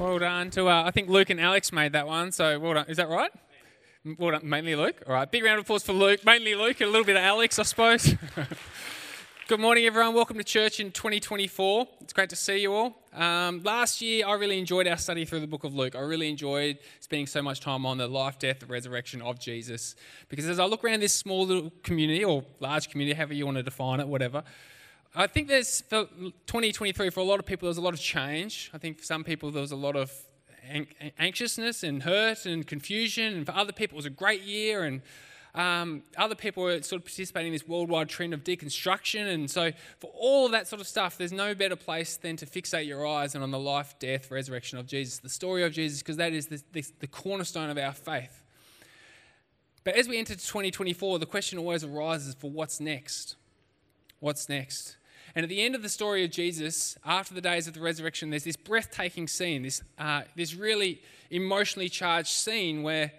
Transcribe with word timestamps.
Well 0.00 0.18
done 0.18 0.48
to, 0.52 0.66
uh, 0.66 0.84
I 0.86 0.92
think 0.92 1.10
Luke 1.10 1.28
and 1.28 1.38
Alex 1.38 1.74
made 1.74 1.92
that 1.92 2.06
one, 2.06 2.32
so 2.32 2.58
well 2.58 2.72
done. 2.72 2.86
Is 2.88 2.96
that 2.96 3.10
right? 3.10 3.30
Well 4.16 4.30
done, 4.30 4.48
mainly 4.48 4.74
Luke. 4.74 4.96
All 5.06 5.12
right, 5.12 5.30
big 5.30 5.44
round 5.44 5.58
of 5.58 5.66
applause 5.66 5.82
for 5.82 5.92
Luke, 5.92 6.24
mainly 6.24 6.54
Luke, 6.54 6.80
and 6.80 6.88
a 6.88 6.90
little 6.90 7.04
bit 7.04 7.16
of 7.16 7.22
Alex, 7.22 7.58
I 7.58 7.64
suppose. 7.64 8.14
Good 9.48 9.60
morning, 9.60 9.84
everyone. 9.84 10.14
Welcome 10.14 10.38
to 10.38 10.42
church 10.42 10.80
in 10.80 10.90
2024. 10.90 11.86
It's 12.00 12.14
great 12.14 12.30
to 12.30 12.36
see 12.36 12.62
you 12.62 12.72
all. 12.72 13.02
Um, 13.12 13.62
last 13.62 14.00
year, 14.00 14.26
I 14.26 14.32
really 14.36 14.58
enjoyed 14.58 14.88
our 14.88 14.96
study 14.96 15.26
through 15.26 15.40
the 15.40 15.46
book 15.46 15.64
of 15.64 15.74
Luke. 15.74 15.94
I 15.94 16.00
really 16.00 16.30
enjoyed 16.30 16.78
spending 17.00 17.26
so 17.26 17.42
much 17.42 17.60
time 17.60 17.84
on 17.84 17.98
the 17.98 18.08
life, 18.08 18.38
death, 18.38 18.66
resurrection 18.70 19.20
of 19.20 19.38
Jesus. 19.38 19.96
Because 20.30 20.48
as 20.48 20.58
I 20.58 20.64
look 20.64 20.82
around 20.82 21.00
this 21.00 21.12
small 21.12 21.44
little 21.44 21.70
community, 21.82 22.24
or 22.24 22.42
large 22.58 22.88
community, 22.88 23.14
however 23.14 23.34
you 23.34 23.44
want 23.44 23.58
to 23.58 23.62
define 23.62 24.00
it, 24.00 24.08
whatever, 24.08 24.44
I 25.14 25.26
think 25.26 25.48
there's 25.48 25.80
for 25.82 26.04
2023 26.06 27.10
for 27.10 27.20
a 27.20 27.24
lot 27.24 27.40
of 27.40 27.46
people 27.46 27.66
there 27.66 27.70
was 27.70 27.78
a 27.78 27.82
lot 27.82 27.94
of 27.94 28.00
change. 28.00 28.70
I 28.72 28.78
think 28.78 28.98
for 28.98 29.04
some 29.04 29.24
people 29.24 29.50
there 29.50 29.60
was 29.60 29.72
a 29.72 29.76
lot 29.76 29.96
of 29.96 30.12
anxiousness 31.18 31.82
and 31.82 32.02
hurt 32.04 32.46
and 32.46 32.64
confusion, 32.64 33.34
and 33.34 33.46
for 33.46 33.52
other 33.52 33.72
people 33.72 33.96
it 33.96 33.98
was 33.98 34.06
a 34.06 34.10
great 34.10 34.42
year. 34.42 34.84
And 34.84 35.02
um, 35.52 36.04
other 36.16 36.36
people 36.36 36.62
were 36.62 36.80
sort 36.82 37.00
of 37.00 37.06
participating 37.06 37.48
in 37.48 37.52
this 37.54 37.66
worldwide 37.66 38.08
trend 38.08 38.34
of 38.34 38.44
deconstruction. 38.44 39.26
And 39.26 39.50
so, 39.50 39.72
for 39.98 40.12
all 40.14 40.46
of 40.46 40.52
that 40.52 40.68
sort 40.68 40.80
of 40.80 40.86
stuff, 40.86 41.18
there's 41.18 41.32
no 41.32 41.56
better 41.56 41.74
place 41.74 42.16
than 42.16 42.36
to 42.36 42.46
fixate 42.46 42.86
your 42.86 43.04
eyes 43.04 43.34
and 43.34 43.42
on 43.42 43.50
the 43.50 43.58
life, 43.58 43.98
death, 43.98 44.30
resurrection 44.30 44.78
of 44.78 44.86
Jesus, 44.86 45.18
the 45.18 45.28
story 45.28 45.64
of 45.64 45.72
Jesus, 45.72 45.98
because 46.00 46.18
that 46.18 46.32
is 46.32 46.46
the, 46.46 46.62
the, 46.72 46.84
the 47.00 47.08
cornerstone 47.08 47.68
of 47.68 47.78
our 47.78 47.92
faith. 47.92 48.44
But 49.82 49.96
as 49.96 50.06
we 50.06 50.18
enter 50.18 50.34
2024, 50.34 51.18
the 51.18 51.26
question 51.26 51.58
always 51.58 51.82
arises 51.82 52.36
for 52.38 52.48
what's 52.48 52.78
next? 52.78 53.34
What's 54.20 54.48
next? 54.48 54.98
And 55.34 55.44
at 55.44 55.48
the 55.48 55.62
end 55.62 55.74
of 55.74 55.82
the 55.82 55.88
story 55.88 56.24
of 56.24 56.30
Jesus, 56.30 56.96
after 57.04 57.34
the 57.34 57.40
days 57.40 57.66
of 57.66 57.74
the 57.74 57.80
resurrection, 57.80 58.30
there's 58.30 58.44
this 58.44 58.56
breathtaking 58.56 59.28
scene, 59.28 59.62
this, 59.62 59.82
uh, 59.98 60.22
this 60.36 60.54
really 60.54 61.00
emotionally 61.30 61.88
charged 61.88 62.28
scene 62.28 62.82
where 62.82 63.12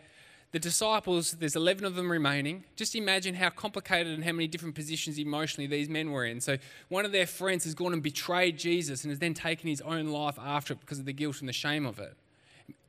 the 0.52 0.60
disciples, 0.60 1.32
there's 1.32 1.56
11 1.56 1.86
of 1.86 1.96
them 1.96 2.12
remaining. 2.12 2.66
Just 2.76 2.94
imagine 2.96 3.36
how 3.36 3.50
complicated 3.50 4.14
and 4.14 4.24
how 4.24 4.34
many 4.34 4.48
different 4.48 4.76
positions 4.76 5.18
emotionally 5.18 5.66
these 5.66 5.88
men 5.88 6.12
were 6.12 6.26
in. 6.26 6.42
So, 6.42 6.58
one 6.90 7.06
of 7.06 7.14
their 7.14 7.26
friends 7.26 7.64
has 7.64 7.74
gone 7.74 7.94
and 7.94 8.04
betrayed 8.04 8.60
Jesus 8.60 9.04
and 9.04 9.12
has 9.12 9.20
then 9.20 9.34
taken 9.34 9.70
his 9.70 9.80
own 9.82 10.08
life 10.08 10.38
after 10.38 10.74
it 10.74 10.82
because 10.82 11.00
of 11.00 11.06
the 11.06 11.14
guilt 11.14 11.40
and 11.40 11.48
the 11.48 11.54
shame 11.54 11.86
of 11.86 12.00
it. 12.00 12.18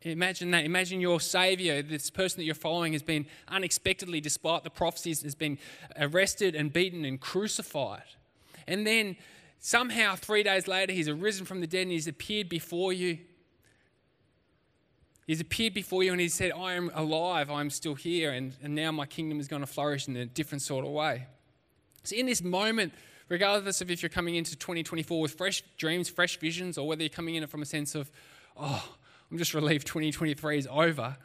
Imagine 0.03 0.51
that. 0.51 0.65
Imagine 0.65 1.01
your 1.01 1.21
Savior, 1.21 1.83
this 1.83 2.11
person 2.11 2.39
that 2.39 2.45
you're 2.45 2.57
following, 2.57 2.93
has 2.95 3.03
been 3.03 3.27
unexpectedly, 3.47 4.21
despite 4.21 4.65
the 4.65 4.71
prophecies, 4.71 5.23
has 5.23 5.37
been 5.37 5.59
arrested 5.97 6.57
and 6.57 6.73
beaten 6.73 7.05
and 7.05 7.21
crucified. 7.21 8.03
And 8.67 8.87
then 8.87 9.17
somehow, 9.59 10.17
three 10.17 10.43
days 10.43 10.69
later, 10.69 10.93
he's 10.93 11.09
arisen 11.09 11.47
from 11.47 11.61
the 11.61 11.67
dead 11.67 11.83
and 11.83 11.93
he's 11.93 12.09
appeared 12.09 12.49
before 12.49 12.93
you. 12.93 13.19
He's 15.27 15.41
appeared 15.41 15.75
before 15.75 16.03
you 16.03 16.13
and 16.13 16.21
he 16.21 16.29
said, 16.29 16.53
I 16.53 16.75
am 16.75 16.91
alive, 16.95 17.51
I'm 17.51 17.71
still 17.71 17.95
here, 17.95 18.33
and, 18.33 18.55
and 18.63 18.75
now 18.75 18.91
my 18.91 19.07
kingdom 19.07 19.39
is 19.39 19.49
going 19.49 19.63
to 19.63 19.67
flourish 19.67 20.09
in 20.09 20.17
a 20.17 20.27
different 20.27 20.63
sort 20.63 20.85
of 20.85 20.91
way. 20.91 21.27
So, 22.03 22.17
in 22.17 22.27
this 22.27 22.43
moment, 22.43 22.93
regardless 23.29 23.81
of 23.81 23.91
if 23.91 24.03
you're 24.03 24.11
coming 24.11 24.35
into 24.35 24.57
2024 24.57 25.21
with 25.21 25.35
fresh 25.35 25.63
dreams, 25.79 26.09
fresh 26.09 26.39
visions, 26.39 26.77
or 26.77 26.87
whether 26.87 27.03
you're 27.03 27.09
coming 27.09 27.37
in 27.37 27.45
it 27.45 27.51
from 27.51 27.63
a 27.63 27.67
sense 27.67 27.95
of, 27.95 28.11
oh, 28.57 28.97
I'm 29.31 29.39
just 29.39 29.55
relieved 29.55 29.87
2023 29.87 30.59
is 30.59 30.69
over, 30.71 31.17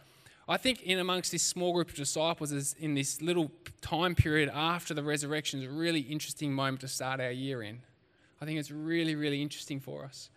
I 0.49 0.55
think 0.55 0.83
in 0.83 0.99
amongst 0.99 1.33
this 1.33 1.43
small 1.43 1.73
group 1.73 1.89
of 1.89 1.95
disciples, 1.95 2.53
is 2.53 2.73
in 2.79 2.93
this 2.93 3.21
little 3.21 3.51
time 3.81 4.15
period 4.15 4.49
after 4.53 4.93
the 4.93 5.03
resurrection, 5.03 5.61
is 5.61 5.65
a 5.65 5.69
really 5.69 5.99
interesting 5.99 6.53
moment 6.53 6.81
to 6.81 6.87
start 6.87 7.19
our 7.19 7.31
year 7.31 7.61
in. 7.61 7.81
I 8.41 8.45
think 8.45 8.57
it's 8.57 8.71
really, 8.71 9.15
really 9.15 9.41
interesting 9.41 9.81
for 9.81 10.05
us. 10.05 10.29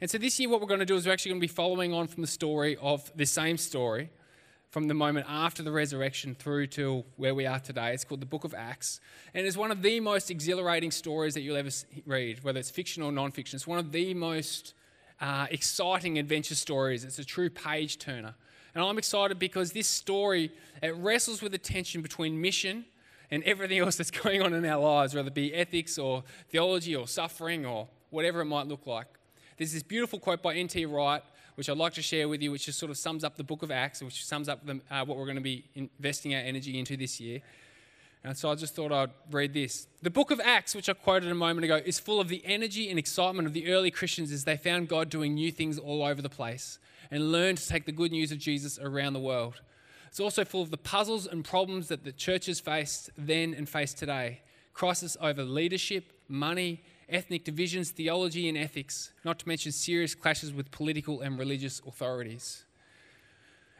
And 0.00 0.08
so 0.08 0.16
this 0.16 0.38
year, 0.38 0.48
what 0.48 0.60
we're 0.60 0.68
going 0.68 0.80
to 0.80 0.86
do 0.86 0.94
is 0.94 1.06
we're 1.06 1.12
actually 1.12 1.30
going 1.30 1.40
to 1.40 1.48
be 1.48 1.52
following 1.52 1.92
on 1.92 2.06
from 2.06 2.20
the 2.20 2.28
story 2.28 2.76
of 2.80 3.10
the 3.16 3.26
same 3.26 3.56
story 3.56 4.10
from 4.70 4.86
the 4.86 4.94
moment 4.94 5.26
after 5.28 5.62
the 5.62 5.72
resurrection 5.72 6.36
through 6.38 6.66
to 6.68 7.04
where 7.16 7.34
we 7.34 7.46
are 7.46 7.58
today. 7.58 7.94
It's 7.94 8.04
called 8.04 8.20
the 8.20 8.26
Book 8.26 8.44
of 8.44 8.54
Acts. 8.54 9.00
And 9.34 9.44
it's 9.44 9.56
one 9.56 9.72
of 9.72 9.82
the 9.82 9.98
most 9.98 10.30
exhilarating 10.30 10.92
stories 10.92 11.34
that 11.34 11.40
you'll 11.40 11.56
ever 11.56 11.70
read, 12.06 12.44
whether 12.44 12.60
it's 12.60 12.70
fiction 12.70 13.02
or 13.02 13.10
non 13.10 13.32
fiction. 13.32 13.56
It's 13.56 13.66
one 13.66 13.78
of 13.78 13.90
the 13.90 14.14
most 14.14 14.74
uh, 15.20 15.46
exciting 15.50 16.18
adventure 16.18 16.54
stories. 16.54 17.02
It's 17.02 17.18
a 17.18 17.24
true 17.24 17.50
page 17.50 17.98
turner. 17.98 18.34
And 18.78 18.86
I'm 18.86 18.96
excited 18.96 19.40
because 19.40 19.72
this 19.72 19.88
story, 19.88 20.52
it 20.80 20.94
wrestles 20.94 21.42
with 21.42 21.50
the 21.50 21.58
tension 21.58 22.00
between 22.00 22.40
mission 22.40 22.84
and 23.28 23.42
everything 23.42 23.78
else 23.80 23.96
that's 23.96 24.12
going 24.12 24.40
on 24.40 24.54
in 24.54 24.64
our 24.64 24.80
lives, 24.80 25.16
whether 25.16 25.26
it 25.26 25.34
be 25.34 25.52
ethics 25.52 25.98
or 25.98 26.22
theology 26.50 26.94
or 26.94 27.08
suffering 27.08 27.66
or 27.66 27.88
whatever 28.10 28.40
it 28.40 28.44
might 28.44 28.68
look 28.68 28.86
like. 28.86 29.08
There's 29.56 29.72
this 29.72 29.82
beautiful 29.82 30.20
quote 30.20 30.42
by 30.42 30.54
N.T. 30.54 30.86
Wright, 30.86 31.24
which 31.56 31.68
I'd 31.68 31.76
like 31.76 31.94
to 31.94 32.02
share 32.02 32.28
with 32.28 32.40
you, 32.40 32.52
which 32.52 32.66
just 32.66 32.78
sort 32.78 32.90
of 32.90 32.96
sums 32.96 33.24
up 33.24 33.36
the 33.36 33.42
book 33.42 33.64
of 33.64 33.72
Acts, 33.72 34.00
which 34.00 34.24
sums 34.24 34.48
up 34.48 34.64
the, 34.64 34.80
uh, 34.92 35.04
what 35.04 35.18
we're 35.18 35.24
going 35.24 35.34
to 35.34 35.42
be 35.42 35.64
investing 35.98 36.36
our 36.36 36.40
energy 36.40 36.78
into 36.78 36.96
this 36.96 37.18
year. 37.18 37.40
And 38.22 38.38
so 38.38 38.48
I 38.48 38.54
just 38.54 38.76
thought 38.76 38.92
I'd 38.92 39.10
read 39.32 39.54
this. 39.54 39.88
The 40.02 40.10
book 40.10 40.30
of 40.30 40.40
Acts, 40.44 40.76
which 40.76 40.88
I 40.88 40.92
quoted 40.92 41.32
a 41.32 41.34
moment 41.34 41.64
ago, 41.64 41.80
is 41.84 41.98
full 41.98 42.20
of 42.20 42.28
the 42.28 42.42
energy 42.44 42.90
and 42.90 42.96
excitement 42.96 43.48
of 43.48 43.54
the 43.54 43.72
early 43.72 43.90
Christians 43.90 44.30
as 44.30 44.44
they 44.44 44.56
found 44.56 44.86
God 44.86 45.10
doing 45.10 45.34
new 45.34 45.50
things 45.50 45.80
all 45.80 46.04
over 46.04 46.22
the 46.22 46.28
place 46.28 46.78
and 47.10 47.32
learn 47.32 47.56
to 47.56 47.68
take 47.68 47.86
the 47.86 47.92
good 47.92 48.12
news 48.12 48.32
of 48.32 48.38
Jesus 48.38 48.78
around 48.78 49.12
the 49.12 49.20
world. 49.20 49.60
It's 50.08 50.20
also 50.20 50.44
full 50.44 50.62
of 50.62 50.70
the 50.70 50.78
puzzles 50.78 51.26
and 51.26 51.44
problems 51.44 51.88
that 51.88 52.04
the 52.04 52.12
churches 52.12 52.60
faced 52.60 53.10
then 53.16 53.54
and 53.54 53.68
face 53.68 53.94
today 53.94 54.42
crisis 54.78 55.16
over 55.20 55.42
leadership, 55.42 56.12
money, 56.28 56.80
ethnic 57.08 57.44
divisions, 57.44 57.90
theology, 57.90 58.48
and 58.48 58.56
ethics, 58.56 59.10
not 59.24 59.36
to 59.40 59.48
mention 59.48 59.72
serious 59.72 60.14
clashes 60.14 60.52
with 60.52 60.70
political 60.70 61.20
and 61.20 61.36
religious 61.36 61.82
authorities. 61.84 62.64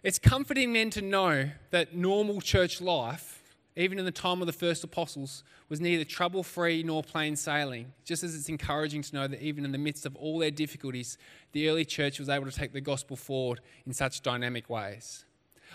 It's 0.02 0.18
comforting 0.18 0.72
then 0.72 0.90
to 0.90 1.02
know 1.02 1.50
that 1.70 1.94
normal 1.94 2.40
church 2.40 2.80
life 2.80 3.37
even 3.78 3.98
in 3.98 4.04
the 4.04 4.10
time 4.10 4.40
of 4.42 4.46
the 4.46 4.52
first 4.52 4.82
apostles, 4.82 5.44
was 5.68 5.80
neither 5.80 6.04
trouble 6.04 6.42
free 6.42 6.82
nor 6.82 7.00
plain 7.00 7.36
sailing. 7.36 7.92
Just 8.04 8.24
as 8.24 8.34
it's 8.34 8.48
encouraging 8.48 9.02
to 9.02 9.14
know 9.14 9.28
that 9.28 9.40
even 9.40 9.64
in 9.64 9.70
the 9.70 9.78
midst 9.78 10.04
of 10.04 10.16
all 10.16 10.40
their 10.40 10.50
difficulties, 10.50 11.16
the 11.52 11.68
early 11.68 11.84
church 11.84 12.18
was 12.18 12.28
able 12.28 12.44
to 12.44 12.50
take 12.50 12.72
the 12.72 12.80
gospel 12.80 13.16
forward 13.16 13.60
in 13.86 13.92
such 13.92 14.20
dynamic 14.20 14.68
ways. 14.68 15.24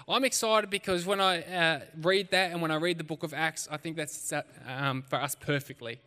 I'm 0.09 0.25
excited 0.25 0.69
because 0.69 1.05
when 1.05 1.21
I 1.21 1.43
uh, 1.43 1.79
read 2.01 2.29
that 2.31 2.51
and 2.51 2.61
when 2.61 2.71
I 2.71 2.75
read 2.75 2.97
the 2.97 3.05
book 3.05 3.23
of 3.23 3.33
Acts, 3.33 3.69
I 3.71 3.77
think 3.77 3.95
that's 3.95 4.15
set, 4.15 4.47
um, 4.67 5.01
for 5.03 5.15
us 5.15 5.33
perfectly. 5.33 6.01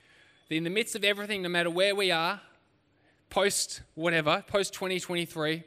In 0.51 0.65
the 0.65 0.71
midst 0.71 0.97
of 0.97 1.03
everything, 1.03 1.41
no 1.41 1.49
matter 1.49 1.71
where 1.71 1.95
we 1.95 2.11
are, 2.11 2.43
post 3.31 3.81
whatever, 3.95 4.45
post 4.47 4.75
2023, 4.75 5.65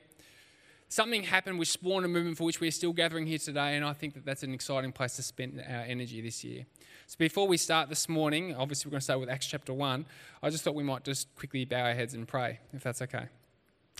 something 0.89 1.23
happened 1.23 1.59
which 1.59 1.71
spawned 1.71 2.03
a 2.03 2.07
movement 2.07 2.37
for 2.37 2.43
which 2.43 2.59
we're 2.59 2.71
still 2.71 2.93
gathering 2.93 3.25
here 3.27 3.37
today, 3.37 3.77
and 3.77 3.85
I 3.85 3.93
think 3.93 4.15
that 4.15 4.25
that's 4.25 4.43
an 4.43 4.53
exciting 4.53 4.91
place 4.91 5.15
to 5.15 5.23
spend 5.23 5.63
our 5.65 5.83
energy 5.83 6.19
this 6.19 6.43
year. 6.43 6.65
So 7.07 7.15
before 7.17 7.47
we 7.47 7.57
start 7.57 7.89
this 7.89 8.09
morning, 8.09 8.55
obviously 8.55 8.89
we're 8.89 8.93
going 8.93 8.99
to 8.99 9.05
start 9.05 9.19
with 9.19 9.29
Acts 9.29 9.45
chapter 9.45 9.73
1, 9.73 10.05
I 10.43 10.49
just 10.49 10.63
thought 10.63 10.75
we 10.75 10.83
might 10.83 11.03
just 11.03 11.33
quickly 11.35 11.63
bow 11.63 11.81
our 11.81 11.93
heads 11.93 12.13
and 12.13 12.27
pray, 12.27 12.59
if 12.73 12.83
that's 12.83 13.01
okay. 13.03 13.27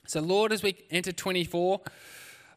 So, 0.05 0.19
Lord, 0.21 0.51
as 0.51 0.63
we 0.63 0.75
enter 0.89 1.11
24, 1.11 1.81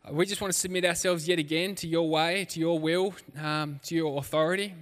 uh, 0.04 0.12
we 0.12 0.26
just 0.26 0.40
want 0.40 0.52
to 0.52 0.58
submit 0.58 0.84
ourselves 0.84 1.28
yet 1.28 1.38
again 1.38 1.74
to 1.76 1.86
your 1.86 2.08
way, 2.08 2.46
to 2.46 2.60
your 2.60 2.78
will, 2.78 3.14
um, 3.40 3.80
to 3.84 3.94
your 3.94 4.18
authority. 4.18 4.74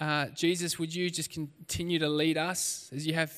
Uh, 0.00 0.26
Jesus, 0.34 0.78
would 0.78 0.94
you 0.94 1.10
just 1.10 1.30
continue 1.30 1.98
to 1.98 2.08
lead 2.08 2.38
us 2.38 2.90
as 2.94 3.06
you 3.06 3.14
have 3.14 3.32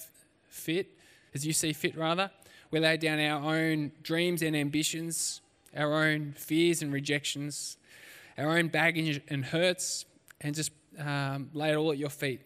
fit, 0.48 0.88
as 1.34 1.44
you 1.44 1.52
see 1.52 1.72
fit, 1.72 1.96
rather? 1.96 2.30
We 2.70 2.80
lay 2.80 2.96
down 2.96 3.20
our 3.20 3.54
own 3.54 3.92
dreams 4.02 4.42
and 4.42 4.56
ambitions 4.56 5.40
our 5.76 5.94
own 6.04 6.34
fears 6.36 6.82
and 6.82 6.92
rejections, 6.92 7.76
our 8.38 8.58
own 8.58 8.68
baggage 8.68 9.20
and 9.28 9.44
hurts, 9.44 10.04
and 10.40 10.54
just 10.54 10.70
um, 10.98 11.50
lay 11.52 11.70
it 11.70 11.76
all 11.76 11.92
at 11.92 11.98
your 11.98 12.10
feet. 12.10 12.40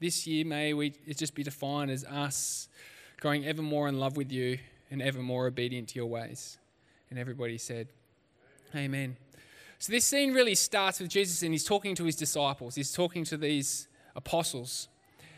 This 0.00 0.26
year, 0.26 0.44
may 0.44 0.72
we 0.72 0.94
it 1.06 1.18
just 1.18 1.34
be 1.34 1.42
defined 1.42 1.90
as 1.90 2.04
us 2.04 2.68
growing 3.20 3.44
ever 3.46 3.62
more 3.62 3.88
in 3.88 3.98
love 3.98 4.16
with 4.16 4.32
you 4.32 4.58
and 4.90 5.02
ever 5.02 5.20
more 5.20 5.46
obedient 5.46 5.88
to 5.90 5.96
your 5.96 6.06
ways. 6.06 6.58
And 7.10 7.18
everybody 7.18 7.58
said, 7.58 7.88
Amen. 8.74 9.16
So 9.78 9.92
this 9.92 10.04
scene 10.04 10.32
really 10.32 10.54
starts 10.54 11.00
with 11.00 11.08
Jesus 11.08 11.42
and 11.42 11.52
he's 11.52 11.64
talking 11.64 11.94
to 11.96 12.04
his 12.04 12.16
disciples. 12.16 12.74
He's 12.74 12.92
talking 12.92 13.24
to 13.24 13.36
these 13.36 13.88
apostles. 14.14 14.88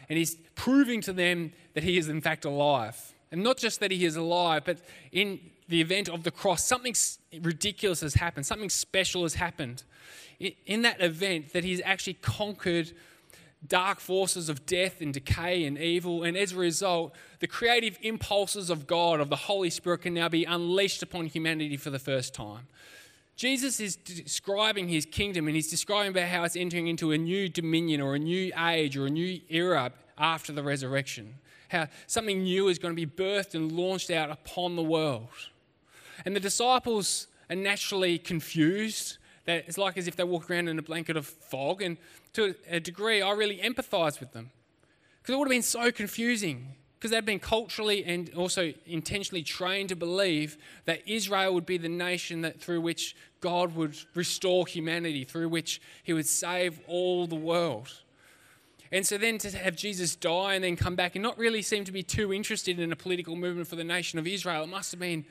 And 0.08 0.18
he's 0.18 0.34
proving 0.54 1.00
to 1.02 1.12
them 1.12 1.52
that 1.75 1.84
he 1.84 1.96
is 1.96 2.08
in 2.08 2.20
fact 2.20 2.44
alive. 2.44 3.14
And 3.30 3.42
not 3.42 3.56
just 3.56 3.80
that 3.80 3.90
he 3.90 4.04
is 4.04 4.16
alive, 4.16 4.62
but 4.64 4.78
in 5.10 5.40
the 5.72 5.80
event 5.80 6.06
of 6.10 6.22
the 6.22 6.30
cross, 6.30 6.62
something 6.62 6.94
ridiculous 7.40 8.02
has 8.02 8.12
happened, 8.14 8.44
something 8.44 8.69
special 8.69 9.22
has 9.22 9.34
happened. 9.34 9.84
In 10.66 10.82
that 10.82 11.00
event, 11.00 11.54
that 11.54 11.64
he's 11.64 11.80
actually 11.82 12.14
conquered 12.14 12.92
dark 13.66 13.98
forces 13.98 14.50
of 14.50 14.66
death 14.66 15.00
and 15.00 15.14
decay 15.14 15.64
and 15.64 15.78
evil, 15.78 16.24
and 16.24 16.36
as 16.36 16.52
a 16.52 16.56
result, 16.56 17.14
the 17.38 17.46
creative 17.46 17.96
impulses 18.02 18.69
of 18.69 18.86
God, 18.86 19.19
of 19.19 19.30
the 19.30 19.36
Holy 19.36 19.70
Spirit, 19.70 20.02
can 20.02 20.12
now 20.12 20.28
be 20.28 20.44
unleashed 20.44 21.02
upon 21.02 21.24
humanity 21.24 21.78
for 21.78 21.88
the 21.88 21.98
first 21.98 22.34
time. 22.34 22.66
Jesus 23.34 23.80
is 23.80 23.96
describing 23.96 24.88
his 24.88 25.06
kingdom 25.06 25.46
and 25.46 25.56
he's 25.56 25.70
describing 25.70 26.10
about 26.10 26.28
how 26.28 26.44
it's 26.44 26.54
entering 26.54 26.86
into 26.86 27.12
a 27.12 27.18
new 27.18 27.48
dominion 27.48 28.02
or 28.02 28.14
a 28.14 28.18
new 28.18 28.52
age 28.58 28.94
or 28.94 29.06
a 29.06 29.10
new 29.10 29.40
era 29.48 29.90
after 30.18 30.52
the 30.52 30.62
resurrection. 30.62 31.36
How 31.70 31.88
something 32.06 32.42
new 32.42 32.68
is 32.68 32.78
going 32.78 32.94
to 32.94 33.06
be 33.06 33.10
birthed 33.10 33.54
and 33.54 33.72
launched 33.72 34.10
out 34.10 34.30
upon 34.30 34.76
the 34.76 34.82
world. 34.82 35.30
And 36.24 36.36
the 36.36 36.40
disciples 36.40 37.26
are 37.50 37.56
naturally 37.56 38.19
confused. 38.19 39.19
That 39.44 39.64
it's 39.66 39.78
like 39.78 39.98
as 39.98 40.06
if 40.06 40.16
they 40.16 40.24
walk 40.24 40.50
around 40.50 40.69
in 40.69 40.78
a 40.78 40.82
blanket 40.82 41.16
of 41.16 41.26
fog. 41.26 41.82
And 41.82 41.96
to 42.34 42.54
a 42.69 42.80
degree, 42.80 43.22
I 43.22 43.32
really 43.32 43.58
empathize 43.58 44.20
with 44.20 44.32
them. 44.32 44.50
Because 45.20 45.34
it 45.34 45.38
would 45.38 45.48
have 45.48 45.52
been 45.52 45.62
so 45.62 45.90
confusing. 45.90 46.74
Because 46.98 47.10
they'd 47.10 47.24
been 47.24 47.40
culturally 47.40 48.04
and 48.04 48.32
also 48.34 48.72
intentionally 48.86 49.42
trained 49.42 49.88
to 49.88 49.96
believe 49.96 50.56
that 50.84 51.00
Israel 51.08 51.52
would 51.54 51.66
be 51.66 51.76
the 51.76 51.88
nation 51.88 52.42
that 52.42 52.60
through 52.60 52.80
which 52.80 53.16
God 53.40 53.75
would 53.75 53.96
restore 54.14 54.68
humanity, 54.68 55.25
through 55.25 55.48
which 55.48 55.82
he 56.04 56.12
would 56.12 56.26
save 56.26 56.80
all 56.86 57.26
the 57.26 57.34
world. 57.34 57.88
And 58.92 59.06
so 59.06 59.18
then 59.18 59.38
to 59.38 59.50
have 59.56 59.75
Jesus 59.75 60.14
die 60.14 60.54
and 60.54 60.62
then 60.62 60.76
come 60.76 60.94
back 60.94 61.16
and 61.16 61.22
not 61.22 61.38
really 61.38 61.62
seem 61.62 61.84
to 61.84 61.92
be 61.92 62.02
too 62.02 62.32
interested 62.32 62.78
in 62.78 62.92
a 62.92 62.96
political 62.96 63.34
movement 63.34 63.66
for 63.66 63.75
the 63.75 63.82
nation 63.82 64.18
of 64.18 64.26
Israel, 64.26 64.64
it 64.64 64.68
must 64.68 64.92
have 64.92 65.00
been 65.00 65.25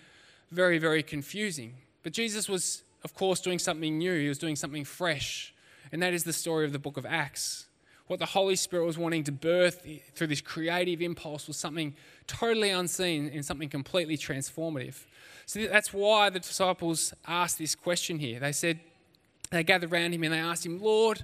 very, 0.51 0.77
very 0.77 1.03
confusing. 1.03 1.75
But 2.03 2.13
Jesus 2.13 2.47
was, 2.49 2.83
of 3.03 3.13
course, 3.13 3.39
doing 3.39 3.59
something 3.59 3.97
new. 3.97 4.19
He 4.19 4.27
was 4.27 4.37
doing 4.37 4.55
something 4.55 4.85
fresh. 4.85 5.53
And 5.91 6.01
that 6.03 6.13
is 6.13 6.23
the 6.23 6.33
story 6.33 6.65
of 6.65 6.71
the 6.71 6.79
book 6.79 6.97
of 6.97 7.05
Acts. 7.05 7.65
What 8.07 8.19
the 8.19 8.25
Holy 8.25 8.57
Spirit 8.57 8.85
was 8.85 8.97
wanting 8.97 9.23
to 9.25 9.31
birth 9.31 9.87
through 10.15 10.27
this 10.27 10.41
creative 10.41 11.01
impulse 11.01 11.47
was 11.47 11.55
something 11.55 11.95
totally 12.27 12.69
unseen 12.69 13.31
and 13.33 13.45
something 13.45 13.69
completely 13.69 14.17
transformative. 14.17 15.05
So 15.45 15.65
that's 15.67 15.93
why 15.93 16.29
the 16.29 16.39
disciples 16.39 17.13
asked 17.25 17.57
this 17.57 17.73
question 17.73 18.19
here. 18.19 18.39
They 18.39 18.51
said, 18.51 18.79
they 19.49 19.63
gathered 19.63 19.91
around 19.91 20.13
him 20.13 20.23
and 20.23 20.33
they 20.33 20.39
asked 20.39 20.65
him, 20.65 20.81
Lord, 20.81 21.23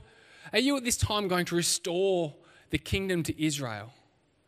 are 0.53 0.59
you 0.59 0.77
at 0.77 0.83
this 0.83 0.97
time 0.97 1.27
going 1.27 1.45
to 1.45 1.55
restore 1.55 2.33
the 2.69 2.77
kingdom 2.77 3.23
to 3.23 3.43
Israel? 3.43 3.91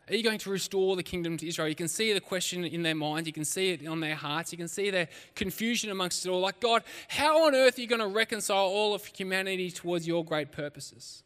Are 0.09 0.15
you 0.15 0.23
going 0.23 0.39
to 0.39 0.49
restore 0.49 0.95
the 0.95 1.03
kingdom 1.03 1.37
to 1.37 1.47
Israel? 1.47 1.67
You 1.67 1.75
can 1.75 1.87
see 1.87 2.13
the 2.13 2.19
question 2.19 2.65
in 2.65 2.81
their 2.81 2.95
minds. 2.95 3.27
You 3.27 3.33
can 3.33 3.45
see 3.45 3.71
it 3.71 3.87
on 3.87 3.99
their 3.99 4.15
hearts. 4.15 4.51
You 4.51 4.57
can 4.57 4.67
see 4.67 4.89
their 4.89 5.07
confusion 5.35 5.91
amongst 5.91 6.25
it 6.25 6.29
all. 6.29 6.39
Like, 6.39 6.59
God, 6.59 6.83
how 7.07 7.45
on 7.45 7.53
earth 7.53 7.77
are 7.77 7.81
you 7.81 7.87
going 7.87 8.01
to 8.01 8.07
reconcile 8.07 8.65
all 8.65 8.95
of 8.95 9.05
humanity 9.05 9.69
towards 9.69 10.07
your 10.07 10.25
great 10.25 10.51
purposes? 10.51 11.23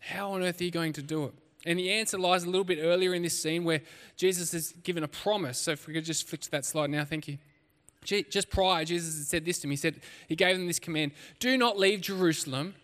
How 0.00 0.32
on 0.32 0.42
earth 0.42 0.60
are 0.60 0.64
you 0.64 0.70
going 0.70 0.94
to 0.94 1.02
do 1.02 1.24
it? 1.24 1.34
And 1.66 1.78
the 1.78 1.90
answer 1.90 2.18
lies 2.18 2.44
a 2.44 2.46
little 2.46 2.64
bit 2.64 2.78
earlier 2.80 3.12
in 3.12 3.22
this 3.22 3.38
scene 3.38 3.64
where 3.64 3.82
Jesus 4.16 4.52
has 4.52 4.72
given 4.84 5.02
a 5.02 5.08
promise. 5.08 5.58
So 5.58 5.72
if 5.72 5.86
we 5.86 5.92
could 5.92 6.04
just 6.04 6.26
flick 6.26 6.40
to 6.42 6.50
that 6.52 6.64
slide 6.64 6.88
now, 6.88 7.04
thank 7.04 7.28
you. 7.28 7.36
Just 8.04 8.48
prior, 8.48 8.86
Jesus 8.86 9.18
had 9.18 9.26
said 9.26 9.44
this 9.44 9.58
to 9.58 9.66
him. 9.66 9.72
He 9.72 9.76
said, 9.76 10.00
He 10.28 10.36
gave 10.36 10.56
them 10.56 10.66
this 10.66 10.78
command 10.78 11.12
Do 11.40 11.58
not 11.58 11.78
leave 11.78 12.00
Jerusalem, 12.00 12.74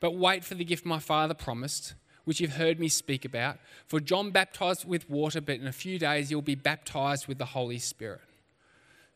but 0.00 0.16
wait 0.16 0.42
for 0.42 0.54
the 0.54 0.64
gift 0.64 0.84
my 0.84 0.98
Father 0.98 1.34
promised 1.34 1.94
which 2.24 2.40
you've 2.40 2.56
heard 2.56 2.80
me 2.80 2.88
speak 2.88 3.24
about. 3.24 3.58
For 3.86 4.00
John 4.00 4.30
baptized 4.30 4.86
with 4.86 5.08
water, 5.08 5.40
but 5.40 5.56
in 5.56 5.66
a 5.66 5.72
few 5.72 5.98
days 5.98 6.30
you'll 6.30 6.42
be 6.42 6.54
baptized 6.54 7.26
with 7.26 7.38
the 7.38 7.44
Holy 7.44 7.78
Spirit. 7.78 8.20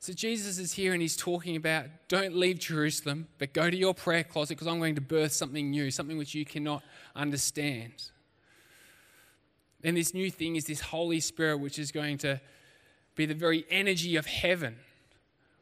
So 0.01 0.13
Jesus 0.13 0.59
is 0.59 0.73
here 0.73 0.93
and 0.93 1.03
he's 1.03 1.17
talking 1.17 1.57
about 1.57 1.87
don't 2.07 2.37
leave 2.37 2.61
Jerusalem, 2.61 3.27
but 3.39 3.53
go 3.53 3.69
to 3.69 3.77
your 3.77 3.95
prayer 3.95 4.23
closet 4.23 4.55
because 4.55 4.69
I'm 4.69 4.79
going 4.79 4.95
to 4.95 5.01
birth 5.01 5.33
something 5.33 5.71
new, 5.71 5.91
something 5.91 6.17
which 6.17 6.35
you 6.35 6.45
cannot 6.45 6.85
understand. 7.17 7.93
And 9.83 9.97
this 9.97 10.15
new 10.15 10.31
thing 10.31 10.57
is 10.57 10.65
this 10.65 10.81
Holy 10.81 11.21
Spirit, 11.21 11.59
which 11.59 11.79
is 11.79 11.91
going 11.91 12.19
to 12.19 12.41
be 13.17 13.27
the 13.27 13.35
very 13.35 13.65
energy 13.71 14.17
of 14.17 14.27
heaven, 14.27 14.77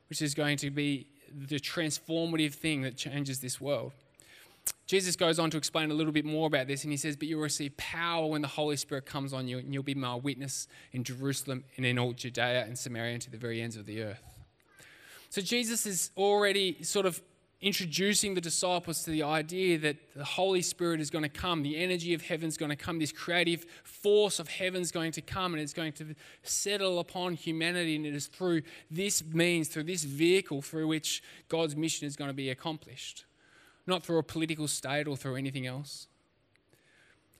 which 0.09 0.21
is 0.21 0.35
going 0.35 0.59
to 0.59 0.71
be 0.71 1.07
the 1.33 1.59
transformative 1.59 2.55
thing 2.55 2.83
that 2.83 2.97
changes 2.97 3.41
this 3.41 3.61
world. 3.61 3.93
Jesus 4.87 5.17
goes 5.17 5.41
on 5.41 5.51
to 5.51 5.57
explain 5.57 5.91
a 5.91 5.95
little 5.95 6.13
bit 6.13 6.25
more 6.25 6.47
about 6.47 6.69
this, 6.69 6.85
and 6.85 6.93
he 6.93 6.97
says, 6.97 7.17
But 7.17 7.27
you'll 7.27 7.41
receive 7.41 7.77
power 7.77 8.27
when 8.27 8.41
the 8.41 8.49
Holy 8.49 8.77
Spirit 8.77 9.05
comes 9.05 9.33
on 9.33 9.49
you, 9.49 9.59
and 9.59 9.75
you'll 9.75 9.83
be 9.83 9.97
my 9.97 10.15
witness 10.15 10.69
in 10.93 11.03
Jerusalem 11.03 11.65
and 11.77 11.85
in 11.85 11.99
all 11.99 12.13
Judea 12.13 12.65
and 12.65 12.79
Samaria 12.79 13.15
and 13.15 13.23
to 13.23 13.31
the 13.31 13.37
very 13.37 13.61
ends 13.61 13.77
of 13.77 13.87
the 13.87 14.03
earth. 14.03 14.23
So 15.29 15.41
Jesus 15.41 15.87
is 15.87 16.11
already 16.17 16.85
sort 16.85 17.05
of 17.05 17.21
introducing 17.61 18.35
the 18.35 18.41
disciples 18.41 19.03
to 19.03 19.11
the 19.11 19.25
idea 19.25 19.77
that 19.79 19.97
the 20.15 20.25
Holy 20.25 20.63
Spirit 20.63 21.01
is 21.01 21.11
going 21.11 21.25
to 21.25 21.29
come, 21.29 21.65
the 21.65 21.77
energy 21.77 22.15
of 22.15 22.23
heaven 22.23 22.47
is 22.47 22.57
going 22.57 22.71
to 22.71 22.77
come, 22.77 23.01
this 23.01 23.11
creative 23.11 23.67
force 23.83 24.39
of 24.39 24.47
heaven 24.47 24.83
is 24.83 24.93
going 24.93 25.11
to 25.11 25.21
come, 25.21 25.53
and 25.53 25.61
it's 25.61 25.73
going 25.73 25.93
to 25.95 26.15
settle 26.45 27.01
upon 27.01 27.35
humanity. 27.35 27.97
And 27.97 28.07
it 28.07 28.15
is 28.15 28.29
through 28.29 28.63
this 28.89 29.25
means, 29.25 29.67
through 29.67 29.85
this 29.85 30.05
vehicle, 30.05 30.63
through 30.63 30.87
which 30.87 31.25
God's 31.49 31.75
mission 31.75 32.07
is 32.07 32.15
going 32.15 32.31
to 32.31 32.35
be 32.35 32.51
accomplished 32.51 33.25
not 33.87 34.03
through 34.03 34.19
a 34.19 34.23
political 34.23 34.69
state 34.69 35.07
or 35.07 35.17
through 35.17 35.37
anything 35.37 35.67
else. 35.67 36.09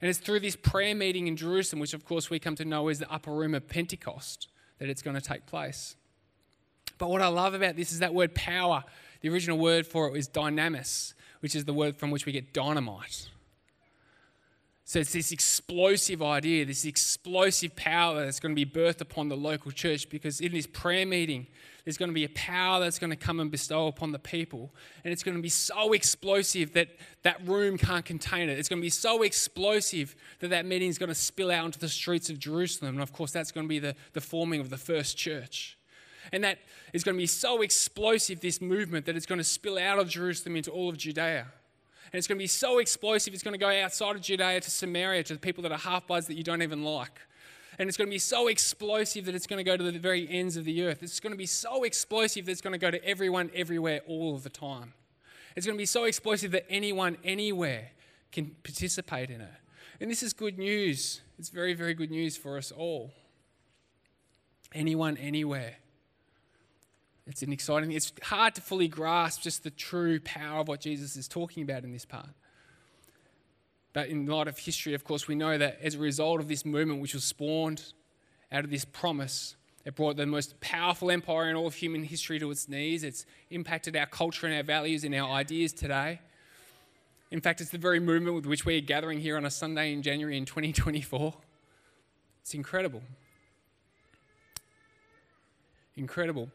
And 0.01 0.11
it's 0.11 0.19
through 0.19 0.41
this 0.41 0.57
prayer 0.57 0.95
meeting 0.95 1.27
in 1.27 1.37
Jerusalem, 1.37 1.81
which 1.81 1.95
of 1.95 2.05
course 2.05 2.29
we 2.29 2.39
come 2.39 2.55
to 2.57 2.65
know 2.65 2.89
as 2.89 2.99
the 2.99 3.11
upper 3.11 3.33
room 3.33 3.55
of 3.55 3.67
Pentecost, 3.69 4.49
that 4.79 4.89
it's 4.89 5.03
going 5.03 5.17
to 5.17 5.23
take 5.23 5.47
place. 5.47 5.97
But 6.99 7.11
what 7.11 7.23
I 7.23 7.29
love 7.29 7.55
about 7.55 7.77
this 7.77 7.93
is 7.93 7.99
that 8.01 8.15
word 8.15 8.35
power. 8.35 8.85
The 9.21 9.29
original 9.29 9.59
word 9.59 9.87
for 9.87 10.09
it 10.09 10.19
is 10.19 10.29
dynamis, 10.29 11.15
which 11.41 11.55
is 11.55 11.65
the 11.65 11.73
word 11.73 11.97
from 11.97 12.11
which 12.11 12.27
we 12.27 12.33
get 12.33 12.53
dynamite. 12.53 13.29
So 14.85 15.01
it's 15.01 15.13
this 15.13 15.33
explosive 15.33 16.23
idea, 16.23 16.65
this 16.65 16.85
explosive 16.85 17.75
power 17.75 18.25
that's 18.25 18.39
going 18.39 18.55
to 18.55 18.65
be 18.65 18.71
birthed 18.71 19.01
upon 19.01 19.29
the 19.29 19.37
local 19.37 19.73
church 19.73 20.09
because 20.09 20.41
in 20.41 20.53
this 20.53 20.67
prayer 20.67 21.05
meeting, 21.05 21.49
there's 21.87 21.97
going 21.97 22.11
to 22.11 22.15
be 22.15 22.25
a 22.25 22.29
power 22.31 22.81
that's 22.81 22.99
going 22.99 23.11
to 23.11 23.17
come 23.17 23.39
and 23.39 23.49
bestow 23.49 23.87
upon 23.87 24.11
the 24.11 24.19
people. 24.19 24.75
And 25.05 25.13
it's 25.13 25.23
going 25.23 25.37
to 25.37 25.43
be 25.43 25.49
so 25.49 25.93
explosive 25.93 26.73
that 26.73 26.89
that 27.23 27.47
room 27.47 27.79
can't 27.79 28.05
contain 28.05 28.49
it. 28.49 28.59
It's 28.59 28.69
going 28.69 28.81
to 28.81 28.85
be 28.85 28.91
so 28.91 29.23
explosive 29.23 30.17
that 30.41 30.49
that 30.49 30.67
meeting 30.67 30.89
is 30.89 30.99
going 30.99 31.11
to 31.11 31.15
spill 31.15 31.49
out 31.49 31.65
into 31.65 31.79
the 31.79 31.89
streets 31.89 32.29
of 32.29 32.41
Jerusalem. 32.41 32.97
And 32.97 33.03
of 33.03 33.13
course, 33.13 33.31
that's 33.31 33.53
going 33.53 33.67
to 33.67 33.69
be 33.69 33.79
the, 33.79 33.95
the 34.15 34.21
forming 34.21 34.61
of 34.61 34.69
the 34.69 34.77
first 34.77 35.17
church. 35.17 35.79
And 36.33 36.43
that 36.43 36.59
is 36.93 37.05
going 37.05 37.17
to 37.17 37.23
be 37.23 37.29
so 37.29 37.63
explosive, 37.63 38.41
this 38.41 38.61
movement, 38.61 39.07
that 39.07 39.15
it's 39.15 39.27
going 39.27 39.39
to 39.39 39.45
spill 39.45 39.79
out 39.79 40.01
of 40.01 40.09
Jerusalem 40.09 40.57
into 40.57 40.73
all 40.73 40.89
of 40.89 40.97
Judea. 40.97 41.47
And 42.13 42.19
it's 42.19 42.27
going 42.27 42.39
to 42.39 42.43
be 42.43 42.49
so 42.49 42.81
explosive, 42.81 43.33
it's 43.33 43.45
going 43.45 43.55
to 43.55 43.59
go 43.59 43.71
outside 43.71 44.17
of 44.17 44.23
Judea 44.23 44.61
to 44.61 44.71
Samaria, 44.73 45.23
to 45.23 45.35
the 45.35 45.39
people 45.39 45.63
that 45.63 45.71
are 45.71 45.79
half 45.79 46.09
bloods 46.09 46.27
that 46.27 46.35
you 46.35 46.43
don't 46.43 46.63
even 46.63 46.83
like 46.83 47.21
and 47.79 47.89
it's 47.89 47.97
going 47.97 48.09
to 48.09 48.15
be 48.15 48.19
so 48.19 48.49
explosive 48.49 49.27
that 49.27 49.35
it's 49.35 49.47
going 49.47 49.59
to 49.59 49.65
go 49.65 49.77
to 49.77 49.91
the 49.91 49.99
very 49.99 50.29
ends 50.31 50.57
of 50.57 50.65
the 50.65 50.83
earth. 50.85 51.03
It's 51.03 51.21
going 51.21 51.33
to 51.33 51.39
be 51.39 51.47
so 51.47 51.85
explosive 51.85 52.47
that 52.47 52.53
it's 52.53 52.61
going 52.61 52.73
to 52.73 52.79
go 52.79 52.91
to 52.91 53.05
everyone, 53.05 53.51
everywhere, 53.55 54.01
all 54.07 54.35
of 54.35 54.43
the 54.43 54.51
time. 54.51 54.95
It's 55.55 55.67
going 55.67 55.77
to 55.77 55.83
be 55.83 55.87
so 55.87 56.05
explosive 56.05 56.53
that 56.53 56.67
anyone, 56.71 57.17
anywhere 57.25 57.91
can 58.33 58.57
participate 58.63 59.31
in 59.31 59.41
it. 59.41 59.51
And 60.01 60.11
this 60.11 60.23
is 60.23 60.33
good 60.33 60.59
news. 60.59 61.23
It's 61.39 61.49
very, 61.49 61.75
very 61.75 61.95
good 61.95 62.11
news 62.11 62.37
for 62.37 62.59
us 62.59 62.71
all. 62.71 63.13
Anyone, 64.75 65.17
anywhere. 65.17 65.77
It's 67.27 67.43
an 67.43 67.53
exciting, 67.53 67.93
it's 67.93 68.13
hard 68.23 68.55
to 68.55 68.61
fully 68.61 68.89
grasp 68.89 69.43
just 69.43 69.65
the 69.65 69.71
true 69.71 70.21
power 70.21 70.61
of 70.61 70.69
what 70.69 70.81
Jesus 70.81 71.17
is 71.17 71.27
talking 71.27 71.63
about 71.63 71.83
in 71.83 71.93
this 71.93 72.05
part. 72.05 72.29
But 73.97 74.09
in 74.11 74.27
light 74.27 74.47
of 74.47 74.59
history, 74.59 74.93
of 74.93 75.05
course, 75.05 75.27
we 75.27 75.35
know 75.35 75.57
that 75.57 75.79
as 75.81 75.95
a 75.95 75.99
result 75.99 76.39
of 76.41 76.49
this 76.49 76.67
movement, 76.67 77.01
which 77.01 77.15
was 77.15 77.25
spawned 77.25 77.95
out 78.53 78.63
of 78.63 78.69
this 78.69 78.85
promise, 78.85 79.57
it 79.87 79.95
brought 79.95 80.19
the 80.19 80.27
most 80.27 80.61
powerful 80.61 81.11
empire 81.11 81.49
in 81.49 81.57
all 81.57 81.67
of 81.67 81.75
human 81.77 82.05
history 82.05 82.39
to 82.41 82.51
its 82.51 82.69
knees. 82.69 83.03
It's 83.03 83.25
impacted 83.49 83.97
our 83.97 84.05
culture 84.05 84.47
and 84.47 84.55
our 84.55 84.63
values 84.63 85.05
and 85.05 85.15
our 85.15 85.31
ideas 85.31 85.73
today. 85.73 86.21
In 87.31 87.41
fact, 87.41 87.63
it's 87.63 87.71
the 87.71 87.79
very 87.79 87.99
movement 87.99 88.37
with 88.37 88.45
which 88.45 88.67
we 88.67 88.77
are 88.77 88.83
gathering 88.83 89.19
here 89.19 89.35
on 89.39 89.47
a 89.47 89.51
Sunday 89.51 89.95
in 89.95 90.03
January 90.03 90.37
in 90.37 90.45
2024. 90.45 91.33
It's 92.43 92.53
incredible. 92.53 93.01
Incredible. 95.97 96.51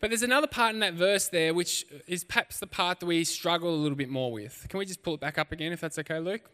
But 0.00 0.08
there's 0.08 0.22
another 0.22 0.46
part 0.46 0.72
in 0.72 0.80
that 0.80 0.94
verse 0.94 1.28
there 1.28 1.52
which 1.52 1.84
is 2.06 2.24
perhaps 2.24 2.60
the 2.60 2.66
part 2.66 3.00
that 3.00 3.06
we 3.06 3.24
struggle 3.24 3.74
a 3.74 3.76
little 3.76 3.94
bit 3.94 4.08
more 4.08 4.32
with. 4.32 4.64
Can 4.70 4.78
we 4.78 4.86
just 4.86 5.02
pull 5.02 5.12
it 5.12 5.20
back 5.20 5.36
up 5.36 5.52
again 5.52 5.70
if 5.70 5.82
that's 5.82 5.98
okay, 5.98 6.18
Luke? 6.18 6.48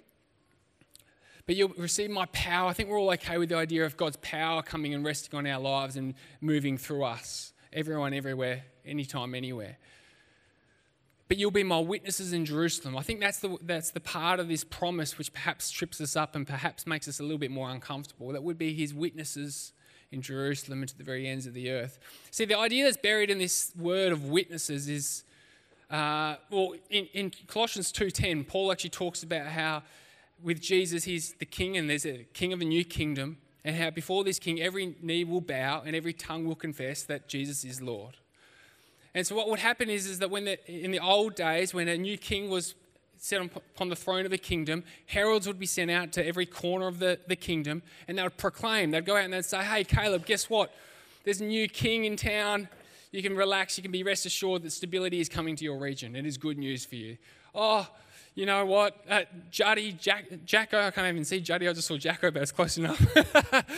But 1.47 1.57
you'll 1.57 1.73
receive 1.77 2.11
my 2.11 2.27
power. 2.27 2.69
I 2.69 2.73
think 2.73 2.89
we're 2.89 2.99
all 2.99 3.11
okay 3.13 3.39
with 3.39 3.51
the 3.51 3.57
idea 3.57 3.85
of 3.85 3.97
God's 3.97 4.17
power 4.19 4.63
coming 4.63 4.95
and 4.95 5.05
resting 5.05 5.39
on 5.39 5.47
our 5.47 5.61
lives 5.61 5.97
and 5.97 6.15
moving 6.41 6.79
through 6.79 7.05
us, 7.05 7.53
everyone, 7.73 8.15
everywhere, 8.15 8.65
anytime, 8.87 9.35
anywhere. 9.35 9.77
But 11.29 11.39
you'll 11.39 11.51
be 11.51 11.63
my 11.63 11.79
witnesses 11.79 12.33
in 12.33 12.45
Jerusalem. 12.45 12.97
I 12.97 13.03
think 13.03 13.21
that's 13.21 13.41
the, 13.41 13.57
that's 13.63 13.91
the 13.91 14.01
part 14.01 14.41
of 14.41 14.49
this 14.49 14.63
promise 14.63 15.17
which 15.17 15.33
perhaps 15.33 15.71
trips 15.71 16.01
us 16.01 16.17
up 16.17 16.37
and 16.37 16.47
perhaps 16.47 16.87
makes 16.87 17.09
us 17.09 17.19
a 17.19 17.23
little 17.23 17.39
bit 17.39 17.51
more 17.51 17.71
uncomfortable. 17.71 18.33
That 18.33 18.43
would 18.43 18.59
be 18.59 18.75
his 18.75 18.93
witnesses 18.93 19.73
in 20.13 20.23
Jerusalem 20.23 20.81
and 20.81 20.89
to 20.89 20.97
the 20.97 21.05
very 21.05 21.27
ends 21.27 21.47
of 21.47 21.55
the 21.55 21.71
earth. 21.71 21.99
See, 22.31 22.45
the 22.45 22.59
idea 22.59 22.85
that's 22.85 22.99
buried 22.99 23.31
in 23.31 23.39
this 23.39 23.73
word 23.77 24.13
of 24.13 24.27
witnesses 24.27 24.89
is, 24.89 25.25
uh, 25.91 26.37
well, 26.51 26.75
in, 26.91 27.07
in 27.15 27.33
Colossians 27.47 27.91
2.10, 27.91 28.47
Paul 28.47 28.71
actually 28.71 28.91
talks 28.91 29.23
about 29.23 29.47
how 29.47 29.83
with 30.43 30.61
Jesus, 30.61 31.05
he's 31.05 31.35
the 31.35 31.47
king, 31.47 31.77
and 31.77 31.89
there's 31.89 32.07
a 32.07 32.25
king 32.33 32.53
of 32.53 32.61
a 32.61 32.65
new 32.65 32.85
kingdom, 32.85 33.39
and 33.65 33.77
how 33.77 33.91
before 33.91 34.25
this 34.25 34.39
king, 34.39 34.61
every 34.61 34.97
knee 35.01 35.25
will 35.25 35.41
bow 35.41 35.83
and 35.85 35.97
every 35.97 36.13
tongue 36.13 36.45
will 36.45 36.55
confess 36.55 37.03
that 37.05 37.29
Jesus 37.29 37.65
is 37.65 37.81
Lord. 37.81 38.17
And 39.15 39.27
so, 39.27 39.35
what 39.35 39.49
would 39.49 39.61
happen 39.61 39.89
is, 39.89 40.07
is 40.07 40.19
that 40.19 40.31
when 40.31 40.45
the, 40.45 40.85
in 40.85 40.91
the 40.91 40.99
old 40.99 41.35
days, 41.35 41.73
when 41.73 41.89
a 41.89 41.97
new 41.97 42.19
king 42.19 42.51
was 42.51 42.75
set 43.17 43.41
upon 43.41 43.89
the 43.89 43.97
throne 43.97 44.27
of 44.27 44.33
a 44.33 44.39
kingdom, 44.39 44.85
heralds 45.07 45.47
would 45.47 45.59
be 45.59 45.67
sent 45.67 45.91
out 45.91 46.13
to 46.13 46.27
every 46.27 46.45
corner 46.45 46.89
of 46.89 46.99
the, 46.99 47.19
the 47.27 47.37
kingdom, 47.37 47.83
and 48.07 48.19
they 48.19 48.23
would 48.23 48.37
proclaim, 48.37 48.91
they'd 48.91 49.07
go 49.07 49.17
out 49.17 49.25
and 49.25 49.33
they'd 49.33 49.45
say, 49.45 49.63
Hey, 49.63 49.85
Caleb, 49.85 50.27
guess 50.27 50.51
what? 50.51 50.75
There's 51.25 51.41
a 51.41 51.45
new 51.45 51.69
king 51.69 52.05
in 52.05 52.17
town. 52.17 52.69
You 53.13 53.23
can 53.23 53.37
relax. 53.37 53.79
You 53.79 53.83
can 53.83 53.93
be 53.93 54.03
rest 54.03 54.27
assured 54.27 54.63
that 54.65 54.73
stability 54.73 55.21
is 55.21 55.29
coming 55.29 55.57
to 55.57 55.65
your 55.65 55.79
region. 55.79 56.17
It 56.17 56.27
is 56.27 56.37
good 56.37 56.59
news 56.59 56.85
for 56.85 56.97
you. 56.97 57.17
Oh, 57.55 57.89
you 58.35 58.47
know 58.47 58.67
what? 58.67 59.05
Uh, 59.09 59.23
Juddy, 59.51 59.93
Jack, 59.93 60.27
Jacko, 60.45 60.81
I 60.81 60.91
can't 60.91 61.07
even 61.07 61.25
see 61.25 61.41
Juddy. 61.41 61.69
I 61.69 61.73
just 61.73 61.87
saw 61.87 61.97
Jacko, 61.97 62.33
but 62.33 62.43
it's 62.43 62.51
close 62.51 62.77
enough. 62.77 63.01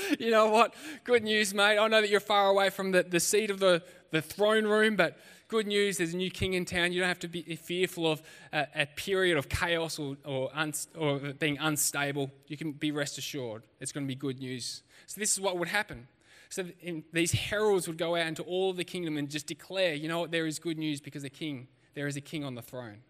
you 0.19 0.31
know 0.31 0.49
what? 0.49 0.75
Good 1.05 1.25
news, 1.25 1.53
mate. 1.53 1.79
I 1.79 1.87
know 1.89 2.01
that 2.01 2.09
you're 2.09 2.21
far 2.21 2.49
away 2.49 2.71
from 2.71 2.93
the, 2.93 3.03
the 3.03 3.21
seat 3.21 3.51
of 3.51 3.59
the, 3.59 3.83
the 4.13 4.23
throne 4.23 4.65
room, 4.65 4.97
but 4.97 5.19
good 5.49 5.67
news, 5.67 5.99
there's 5.99 6.15
a 6.15 6.17
new 6.17 6.31
king 6.31 6.55
in 6.55 6.65
town. 6.65 6.93
You 6.93 7.01
don't 7.01 7.09
have 7.09 7.19
to 7.21 7.29
be 7.29 7.43
fearful 7.57 8.11
of 8.11 8.23
a, 8.51 8.67
a 8.75 8.87
period 8.87 9.37
of 9.37 9.51
chaos 9.51 9.99
or, 9.99 10.17
or, 10.25 10.51
un, 10.55 10.73
or 10.97 11.19
being 11.19 11.59
unstable. 11.59 12.31
You 12.49 12.57
can 12.57 12.73
be 12.73 12.91
rest 12.91 13.19
assured. 13.19 13.65
It's 13.81 13.93
going 13.93 14.07
to 14.07 14.09
be 14.09 14.17
good 14.17 14.39
news. 14.39 14.83
So, 15.07 15.21
this 15.21 15.33
is 15.33 15.41
what 15.41 15.59
would 15.59 15.69
happen. 15.69 16.09
So, 16.49 16.65
in, 16.81 17.05
these 17.13 17.33
heralds 17.33 17.87
would 17.89 17.99
go 17.99 18.17
out 18.17 18.27
into 18.27 18.43
all 18.43 18.73
the 18.73 18.85
kingdom 18.85 19.19
and 19.19 19.29
just 19.29 19.47
declare, 19.47 19.93
you 19.95 20.09
know 20.09 20.21
what, 20.21 20.31
there 20.31 20.47
is 20.47 20.59
good 20.59 20.79
news 20.79 21.03
because 21.03 21.25
a 21.25 21.31
king, 21.31 21.69
there 21.95 22.07
is 22.07 22.17
a 22.17 22.23
king 22.23 22.43
on 22.43 22.55
the 22.55 22.63
throne. 22.63 23.03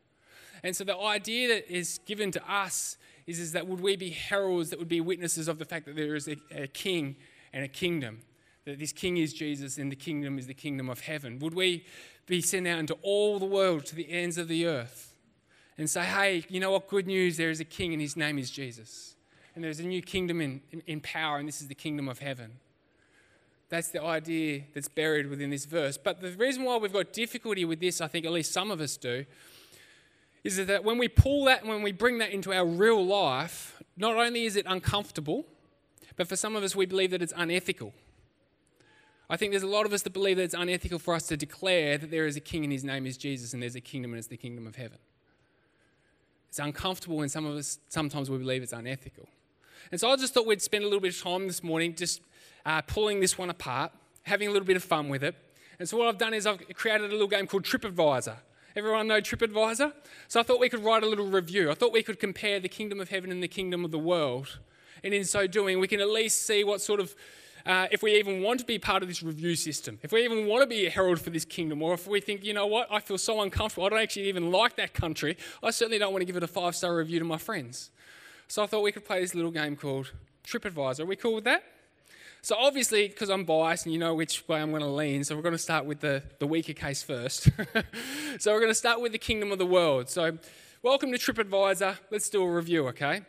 And 0.66 0.74
so, 0.74 0.82
the 0.82 0.98
idea 0.98 1.46
that 1.46 1.72
is 1.72 2.00
given 2.06 2.32
to 2.32 2.52
us 2.52 2.96
is, 3.28 3.38
is 3.38 3.52
that 3.52 3.68
would 3.68 3.80
we 3.80 3.94
be 3.94 4.10
heralds 4.10 4.70
that 4.70 4.80
would 4.80 4.88
be 4.88 5.00
witnesses 5.00 5.46
of 5.46 5.60
the 5.60 5.64
fact 5.64 5.86
that 5.86 5.94
there 5.94 6.16
is 6.16 6.26
a, 6.26 6.36
a 6.50 6.66
king 6.66 7.14
and 7.52 7.64
a 7.64 7.68
kingdom? 7.68 8.18
That 8.64 8.80
this 8.80 8.92
king 8.92 9.16
is 9.16 9.32
Jesus 9.32 9.78
and 9.78 9.92
the 9.92 9.96
kingdom 9.96 10.40
is 10.40 10.48
the 10.48 10.54
kingdom 10.54 10.90
of 10.90 11.02
heaven? 11.02 11.38
Would 11.38 11.54
we 11.54 11.84
be 12.26 12.40
sent 12.40 12.66
out 12.66 12.80
into 12.80 12.94
all 13.02 13.38
the 13.38 13.46
world 13.46 13.86
to 13.86 13.94
the 13.94 14.10
ends 14.10 14.38
of 14.38 14.48
the 14.48 14.66
earth 14.66 15.14
and 15.78 15.88
say, 15.88 16.02
hey, 16.02 16.44
you 16.48 16.58
know 16.58 16.72
what? 16.72 16.88
Good 16.88 17.06
news, 17.06 17.36
there 17.36 17.50
is 17.50 17.60
a 17.60 17.64
king 17.64 17.92
and 17.92 18.02
his 18.02 18.16
name 18.16 18.36
is 18.36 18.50
Jesus. 18.50 19.14
And 19.54 19.62
there's 19.62 19.78
a 19.78 19.84
new 19.84 20.02
kingdom 20.02 20.40
in, 20.40 20.62
in, 20.72 20.82
in 20.88 21.00
power, 21.00 21.38
and 21.38 21.46
this 21.46 21.60
is 21.60 21.68
the 21.68 21.76
kingdom 21.76 22.08
of 22.08 22.18
heaven. 22.18 22.54
That's 23.68 23.90
the 23.90 24.02
idea 24.02 24.62
that's 24.74 24.88
buried 24.88 25.28
within 25.28 25.50
this 25.50 25.64
verse. 25.64 25.96
But 25.96 26.20
the 26.20 26.32
reason 26.32 26.64
why 26.64 26.76
we've 26.78 26.92
got 26.92 27.12
difficulty 27.12 27.64
with 27.64 27.78
this, 27.78 28.00
I 28.00 28.08
think 28.08 28.26
at 28.26 28.32
least 28.32 28.52
some 28.52 28.72
of 28.72 28.80
us 28.80 28.96
do, 28.96 29.26
is 30.44 30.64
that 30.64 30.84
when 30.84 30.98
we 30.98 31.08
pull 31.08 31.44
that 31.46 31.60
and 31.60 31.68
when 31.68 31.82
we 31.82 31.92
bring 31.92 32.18
that 32.18 32.30
into 32.30 32.52
our 32.52 32.64
real 32.64 33.04
life, 33.04 33.82
not 33.96 34.14
only 34.16 34.44
is 34.44 34.56
it 34.56 34.66
uncomfortable, 34.68 35.44
but 36.16 36.28
for 36.28 36.36
some 36.36 36.56
of 36.56 36.62
us, 36.62 36.74
we 36.74 36.86
believe 36.86 37.10
that 37.10 37.22
it's 37.22 37.32
unethical. 37.36 37.92
I 39.28 39.36
think 39.36 39.50
there's 39.52 39.64
a 39.64 39.68
lot 39.68 39.86
of 39.86 39.92
us 39.92 40.02
that 40.02 40.12
believe 40.12 40.36
that 40.36 40.44
it's 40.44 40.54
unethical 40.54 40.98
for 40.98 41.14
us 41.14 41.26
to 41.28 41.36
declare 41.36 41.98
that 41.98 42.10
there 42.10 42.26
is 42.26 42.36
a 42.36 42.40
king 42.40 42.62
and 42.62 42.72
his 42.72 42.84
name 42.84 43.06
is 43.06 43.16
Jesus 43.16 43.52
and 43.52 43.62
there's 43.62 43.74
a 43.74 43.80
kingdom 43.80 44.12
and 44.12 44.18
it's 44.18 44.28
the 44.28 44.36
kingdom 44.36 44.66
of 44.66 44.76
heaven. 44.76 44.98
It's 46.48 46.58
uncomfortable 46.60 47.22
and 47.22 47.30
some 47.30 47.44
of 47.44 47.56
us 47.56 47.78
sometimes 47.88 48.30
we 48.30 48.38
believe 48.38 48.62
it's 48.62 48.72
unethical. 48.72 49.28
And 49.90 50.00
so 50.00 50.10
I 50.10 50.16
just 50.16 50.32
thought 50.32 50.46
we'd 50.46 50.62
spend 50.62 50.84
a 50.84 50.86
little 50.86 51.00
bit 51.00 51.14
of 51.14 51.22
time 51.22 51.46
this 51.46 51.62
morning 51.62 51.94
just 51.94 52.20
uh, 52.64 52.82
pulling 52.82 53.20
this 53.20 53.36
one 53.36 53.50
apart, 53.50 53.92
having 54.22 54.48
a 54.48 54.52
little 54.52 54.66
bit 54.66 54.76
of 54.76 54.84
fun 54.84 55.08
with 55.08 55.24
it. 55.24 55.34
And 55.78 55.88
so 55.88 55.96
what 55.96 56.08
I've 56.08 56.18
done 56.18 56.32
is 56.32 56.46
I've 56.46 56.60
created 56.74 57.10
a 57.10 57.12
little 57.12 57.28
game 57.28 57.46
called 57.46 57.64
TripAdvisor. 57.64 58.36
Everyone 58.76 59.06
know 59.06 59.22
TripAdvisor? 59.22 59.90
So 60.28 60.38
I 60.38 60.42
thought 60.42 60.60
we 60.60 60.68
could 60.68 60.84
write 60.84 61.02
a 61.02 61.06
little 61.08 61.24
review. 61.24 61.70
I 61.70 61.74
thought 61.74 61.94
we 61.94 62.02
could 62.02 62.20
compare 62.20 62.60
the 62.60 62.68
kingdom 62.68 63.00
of 63.00 63.08
heaven 63.08 63.32
and 63.32 63.42
the 63.42 63.48
kingdom 63.48 63.86
of 63.86 63.90
the 63.90 63.98
world. 63.98 64.58
And 65.02 65.14
in 65.14 65.24
so 65.24 65.46
doing, 65.46 65.80
we 65.80 65.88
can 65.88 65.98
at 65.98 66.10
least 66.10 66.42
see 66.42 66.62
what 66.62 66.82
sort 66.82 67.00
of 67.00 67.14
uh, 67.64 67.86
if 67.90 68.02
we 68.02 68.16
even 68.16 68.42
want 68.42 68.60
to 68.60 68.66
be 68.66 68.78
part 68.78 69.02
of 69.02 69.08
this 69.08 69.22
review 69.22 69.56
system, 69.56 69.98
if 70.02 70.12
we 70.12 70.24
even 70.24 70.46
want 70.46 70.62
to 70.62 70.68
be 70.68 70.86
a 70.86 70.90
herald 70.90 71.18
for 71.18 71.30
this 71.30 71.44
kingdom, 71.46 71.82
or 71.82 71.94
if 71.94 72.06
we 72.06 72.20
think, 72.20 72.44
you 72.44 72.52
know 72.52 72.66
what, 72.66 72.86
I 72.92 73.00
feel 73.00 73.18
so 73.18 73.40
uncomfortable, 73.40 73.86
I 73.86 73.88
don't 73.88 73.98
actually 73.98 74.28
even 74.28 74.52
like 74.52 74.76
that 74.76 74.94
country, 74.94 75.36
I 75.64 75.70
certainly 75.70 75.98
don't 75.98 76.12
want 76.12 76.20
to 76.20 76.26
give 76.26 76.36
it 76.36 76.44
a 76.44 76.46
five 76.46 76.76
star 76.76 76.94
review 76.94 77.18
to 77.18 77.24
my 77.24 77.38
friends. 77.38 77.90
So 78.46 78.62
I 78.62 78.66
thought 78.66 78.82
we 78.82 78.92
could 78.92 79.04
play 79.04 79.20
this 79.20 79.34
little 79.34 79.50
game 79.50 79.74
called 79.74 80.12
TripAdvisor. 80.44 81.00
Are 81.00 81.06
we 81.06 81.16
cool 81.16 81.34
with 81.34 81.44
that? 81.44 81.64
So 82.42 82.54
obviously, 82.56 83.08
because 83.08 83.28
I'm 83.28 83.44
biased 83.44 83.86
and 83.86 83.92
you 83.92 83.98
know 83.98 84.14
which 84.14 84.46
way 84.48 84.60
I'm 84.60 84.70
going 84.70 84.82
to 84.82 84.88
lean, 84.88 85.24
so 85.24 85.34
we're 85.34 85.42
going 85.42 85.52
to 85.52 85.58
start 85.58 85.84
with 85.84 86.00
the, 86.00 86.22
the 86.38 86.46
weaker 86.46 86.72
case 86.72 87.02
first. 87.02 87.44
so 88.38 88.52
we're 88.52 88.60
going 88.60 88.70
to 88.70 88.74
start 88.74 89.00
with 89.00 89.12
the 89.12 89.18
kingdom 89.18 89.50
of 89.50 89.58
the 89.58 89.66
world. 89.66 90.08
So 90.08 90.38
welcome 90.82 91.10
to 91.12 91.18
TripAdvisor. 91.18 91.98
Let's 92.10 92.28
do 92.30 92.42
a 92.42 92.50
review, 92.50 92.86
okay? 92.88 93.22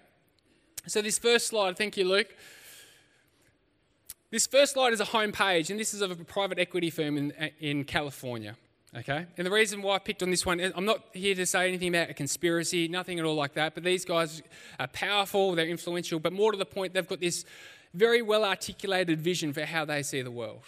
So 0.86 1.02
this 1.02 1.18
first 1.18 1.48
slide, 1.48 1.78
thank 1.78 1.98
you, 1.98 2.08
Luke. 2.08 2.36
This 4.30 4.46
first 4.46 4.74
slide 4.74 4.94
is 4.94 5.00
a 5.00 5.06
home 5.06 5.32
page, 5.32 5.72
and 5.72 5.80
this 5.80 5.94
is 5.94 6.02
of 6.02 6.12
a 6.12 6.16
private 6.16 6.60
equity 6.60 6.90
firm 6.90 7.18
in, 7.18 7.32
in 7.60 7.84
California. 7.86 8.56
Okay? 8.96 9.26
And 9.38 9.46
the 9.46 9.52
reason 9.52 9.82
why 9.82 9.96
I 9.96 10.00
picked 10.00 10.24
on 10.24 10.32
this 10.32 10.46
one, 10.46 10.60
I'm 10.76 10.86
not 10.86 11.04
here 11.14 11.36
to 11.36 11.46
say 11.46 11.68
anything 11.68 11.90
about 11.90 12.10
a 12.10 12.14
conspiracy, 12.14 12.88
nothing 12.88 13.20
at 13.20 13.26
all 13.26 13.36
like 13.36 13.54
that, 13.54 13.74
but 13.74 13.84
these 13.84 14.06
guys 14.06 14.42
are 14.80 14.88
powerful, 14.88 15.56
they're 15.56 15.68
influential, 15.68 16.20
but 16.20 16.34
more 16.34 16.52
to 16.52 16.58
the 16.58 16.66
point, 16.66 16.94
they've 16.94 17.08
got 17.08 17.20
this 17.20 17.46
very 17.98 18.22
well 18.22 18.46
articulated 18.46 19.20
vision 19.20 19.52
for 19.52 19.66
how 19.66 19.84
they 19.84 20.04
see 20.04 20.22
the 20.22 20.32
world. 20.32 20.64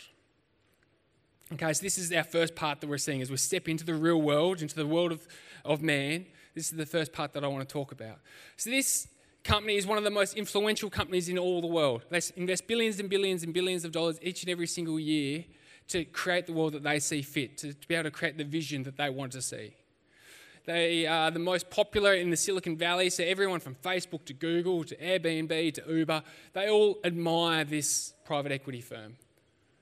Okay, 1.54 1.74
so 1.74 1.82
this 1.82 1.98
is 1.98 2.12
our 2.12 2.24
first 2.24 2.56
part 2.56 2.82
that 2.82 2.88
we're 2.88 2.98
seeing 2.98 3.22
as 3.22 3.32
we 3.32 3.38
step 3.38 3.70
into 3.70 3.84
the 3.84 3.94
real 3.94 4.22
world, 4.22 4.62
into 4.62 4.76
the 4.76 4.86
world 4.86 5.12
of, 5.12 5.28
of 5.66 5.82
man. 5.82 6.26
This 6.54 6.72
is 6.72 6.78
the 6.78 6.86
first 6.86 7.14
part 7.14 7.34
that 7.34 7.44
I 7.44 7.48
want 7.48 7.68
to 7.68 7.72
talk 7.72 7.92
about. 7.92 8.20
So, 8.58 8.70
this 8.70 9.08
company 9.44 9.76
is 9.76 9.88
one 9.88 9.98
of 9.98 10.04
the 10.04 10.12
most 10.12 10.36
influential 10.36 10.90
companies 10.90 11.30
in 11.30 11.38
all 11.38 11.62
the 11.62 11.68
world. 11.68 12.06
They 12.10 12.20
invest 12.36 12.68
billions 12.68 13.00
and 13.00 13.10
billions 13.10 13.44
and 13.44 13.54
billions 13.54 13.86
of 13.86 13.92
dollars 13.92 14.20
each 14.22 14.44
and 14.44 14.52
every 14.52 14.68
single 14.68 15.00
year 15.00 15.46
to 15.88 16.06
create 16.06 16.46
the 16.46 16.54
world 16.54 16.74
that 16.74 16.84
they 16.84 17.00
see 17.00 17.22
fit, 17.22 17.58
to, 17.60 17.74
to 17.74 17.88
be 17.88 17.96
able 17.96 18.04
to 18.04 18.12
create 18.12 18.38
the 18.38 18.44
vision 18.44 18.84
that 18.84 18.98
they 18.98 19.10
want 19.10 19.32
to 19.32 19.42
see. 19.42 19.74
They 20.66 21.06
are 21.06 21.32
the 21.32 21.40
most 21.40 21.70
popular 21.70 22.14
in 22.14 22.30
the 22.30 22.38
Silicon 22.38 22.78
Valley, 22.78 23.10
so 23.10 23.24
everyone 23.24 23.60
from 23.60 23.76
Facebook 23.76 24.26
to 24.26 24.34
Google 24.34 24.84
to 24.84 24.96
Airbnb 24.96 25.74
to 25.76 25.84
Uber, 25.88 26.24
they 26.54 26.70
all 26.70 27.00
admire 27.04 27.64
this 27.64 28.14
private 28.26 28.52
equity 28.52 28.82
firm. 28.82 29.16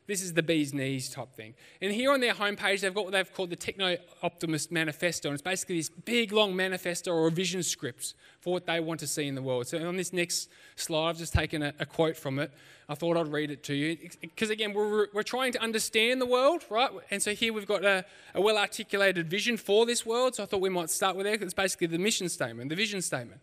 This 0.08 0.22
is 0.22 0.34
the 0.34 0.42
bee's 0.42 0.74
knees 0.74 1.10
type 1.10 1.34
thing. 1.34 1.54
And 1.82 1.92
here 1.92 2.14
on 2.14 2.22
their 2.22 2.34
homepage, 2.34 2.80
they've 2.80 2.94
got 2.94 3.04
what 3.04 3.12
they've 3.12 3.34
called 3.34 3.50
the 3.50 3.58
Techno 3.58 3.98
Optimist 4.24 4.72
Manifesto. 4.72 5.28
And 5.28 5.34
it's 5.34 5.42
basically 5.42 5.78
this 5.78 5.90
big, 5.90 6.32
long 6.32 6.56
manifesto 6.56 7.12
or 7.14 7.30
vision 7.30 7.62
script 7.62 8.14
for 8.40 8.54
what 8.54 8.66
they 8.66 8.80
want 8.80 9.02
to 9.02 9.08
see 9.08 9.28
in 9.28 9.36
the 9.36 9.42
world. 9.42 9.68
So 9.68 9.86
on 9.86 9.98
this 9.98 10.14
next 10.14 10.50
slide, 10.78 11.10
I've 11.10 11.18
just 11.18 11.34
taken 11.34 11.62
a, 11.62 11.74
a 11.80 11.86
quote 11.86 12.16
from 12.16 12.40
it. 12.40 12.52
I 12.88 12.96
thought 12.96 13.18
I'd 13.18 13.28
read 13.28 13.52
it 13.52 13.64
to 13.64 13.74
you. 13.76 13.98
Because 14.22 14.50
again, 14.50 14.74
we're, 14.74 15.08
we're 15.14 15.24
trying 15.24 15.52
to 15.52 15.62
understand 15.62 16.22
the 16.22 16.26
world, 16.26 16.64
right? 16.70 16.90
And 17.12 17.22
so 17.22 17.34
here 17.34 17.52
we've 17.52 17.68
got 17.68 17.84
a, 17.84 18.06
a 18.34 18.40
well 18.40 18.58
articulated 18.58 19.30
vision 19.30 19.58
for 19.58 19.86
this 19.86 20.06
world. 20.06 20.36
So 20.36 20.44
I 20.44 20.46
thought 20.46 20.62
we 20.62 20.70
might 20.70 20.90
start 20.90 21.18
with 21.18 21.26
that. 21.26 21.42
It's 21.42 21.54
basically 21.54 21.88
the 21.88 22.00
mission 22.00 22.30
statement, 22.30 22.70
the 22.70 22.78
vision 22.78 23.02
statement. 23.02 23.42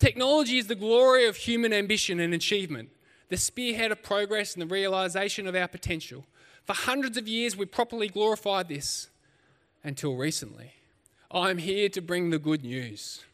Technology 0.00 0.56
is 0.56 0.68
the 0.68 0.74
glory 0.74 1.26
of 1.26 1.36
human 1.36 1.74
ambition 1.74 2.18
and 2.18 2.32
achievement 2.32 2.88
the 3.32 3.38
spearhead 3.38 3.90
of 3.90 4.02
progress 4.02 4.52
and 4.52 4.60
the 4.60 4.66
realization 4.66 5.46
of 5.46 5.56
our 5.56 5.66
potential. 5.66 6.26
For 6.64 6.74
hundreds 6.74 7.16
of 7.16 7.26
years, 7.26 7.56
we 7.56 7.64
properly 7.64 8.06
glorified 8.06 8.68
this 8.68 9.08
until 9.82 10.16
recently. 10.16 10.74
I'm 11.30 11.56
here 11.56 11.88
to 11.88 12.02
bring 12.02 12.28
the 12.28 12.38
good 12.38 12.62
news. 12.62 13.24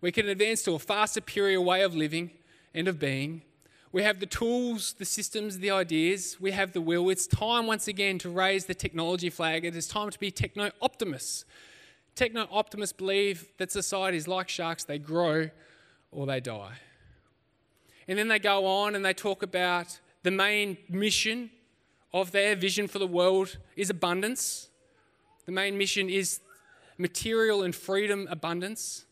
We 0.00 0.12
can 0.12 0.28
advance 0.28 0.62
to 0.62 0.74
a 0.74 0.78
far 0.78 1.08
superior 1.08 1.60
way 1.60 1.82
of 1.82 1.96
living 1.96 2.30
and 2.72 2.86
of 2.86 3.00
being. 3.00 3.42
We 3.90 4.04
have 4.04 4.20
the 4.20 4.26
tools, 4.26 4.92
the 4.92 5.04
systems, 5.04 5.58
the 5.58 5.72
ideas. 5.72 6.36
We 6.38 6.52
have 6.52 6.72
the 6.72 6.80
will. 6.80 7.10
It's 7.10 7.26
time 7.26 7.66
once 7.66 7.88
again 7.88 8.20
to 8.20 8.30
raise 8.30 8.66
the 8.66 8.74
technology 8.74 9.30
flag. 9.30 9.64
It 9.64 9.74
is 9.74 9.88
time 9.88 10.10
to 10.10 10.18
be 10.20 10.30
techno 10.30 10.70
optimists. 10.80 11.44
Techno 12.14 12.46
optimists 12.52 12.92
believe 12.92 13.48
that 13.58 13.72
societies, 13.72 14.28
like 14.28 14.48
sharks, 14.48 14.84
they 14.84 15.00
grow 15.00 15.50
or 16.12 16.24
they 16.26 16.38
die. 16.38 16.74
And 18.08 18.18
then 18.18 18.28
they 18.28 18.38
go 18.38 18.66
on 18.66 18.94
and 18.94 19.04
they 19.04 19.12
talk 19.12 19.42
about 19.42 20.00
the 20.22 20.30
main 20.30 20.78
mission 20.88 21.50
of 22.12 22.32
their 22.32 22.56
vision 22.56 22.88
for 22.88 22.98
the 22.98 23.06
world 23.06 23.58
is 23.76 23.90
abundance. 23.90 24.68
The 25.44 25.52
main 25.52 25.76
mission 25.76 26.08
is 26.08 26.40
material 26.96 27.62
and 27.62 27.74
freedom 27.74 28.26
abundance. 28.30 29.04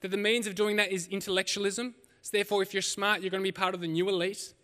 That 0.00 0.10
the 0.10 0.16
means 0.16 0.48
of 0.48 0.56
doing 0.56 0.76
that 0.76 0.90
is 0.90 1.06
intellectualism. 1.06 1.94
So, 2.22 2.30
therefore, 2.36 2.62
if 2.62 2.74
you're 2.74 2.82
smart, 2.82 3.20
you're 3.20 3.30
going 3.30 3.42
to 3.42 3.46
be 3.46 3.52
part 3.52 3.74
of 3.74 3.80
the 3.80 3.88
new 3.88 4.08
elite. 4.08 4.54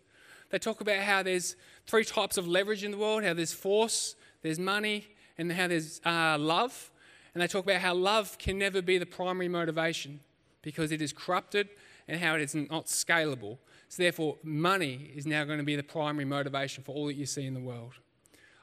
They 0.49 0.59
talk 0.59 0.81
about 0.81 0.97
how 0.97 1.23
there's 1.23 1.55
three 1.87 2.03
types 2.03 2.37
of 2.37 2.47
leverage 2.47 2.83
in 2.83 2.91
the 2.91 2.97
world 2.97 3.23
how 3.23 3.33
there's 3.33 3.53
force, 3.53 4.15
there's 4.41 4.59
money, 4.59 5.07
and 5.37 5.51
how 5.51 5.67
there's 5.67 6.01
uh, 6.05 6.37
love. 6.37 6.91
And 7.33 7.41
they 7.41 7.47
talk 7.47 7.63
about 7.63 7.81
how 7.81 7.93
love 7.93 8.37
can 8.37 8.57
never 8.57 8.81
be 8.81 8.97
the 8.97 9.05
primary 9.05 9.47
motivation 9.47 10.19
because 10.61 10.91
it 10.91 11.01
is 11.01 11.13
corrupted 11.13 11.69
and 12.07 12.19
how 12.19 12.35
it 12.35 12.41
is 12.41 12.55
not 12.55 12.87
scalable. 12.87 13.57
So, 13.89 14.03
therefore, 14.03 14.37
money 14.43 15.11
is 15.15 15.25
now 15.25 15.43
going 15.45 15.57
to 15.57 15.63
be 15.63 15.75
the 15.75 15.81
primary 15.81 16.25
motivation 16.25 16.83
for 16.83 16.93
all 16.93 17.07
that 17.07 17.15
you 17.15 17.25
see 17.25 17.47
in 17.47 17.55
the 17.55 17.59
world. 17.59 17.93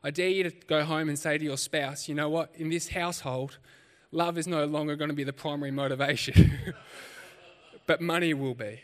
I 0.04 0.10
dare 0.10 0.28
you 0.28 0.44
to 0.44 0.50
go 0.68 0.84
home 0.84 1.08
and 1.08 1.18
say 1.18 1.36
to 1.36 1.44
your 1.44 1.56
spouse, 1.56 2.08
you 2.08 2.14
know 2.14 2.28
what, 2.28 2.52
in 2.54 2.70
this 2.70 2.90
household, 2.90 3.58
love 4.12 4.38
is 4.38 4.46
no 4.46 4.64
longer 4.66 4.94
going 4.94 5.10
to 5.10 5.16
be 5.16 5.24
the 5.24 5.32
primary 5.32 5.72
motivation, 5.72 6.52
but 7.86 8.00
money 8.00 8.34
will 8.34 8.54
be. 8.54 8.80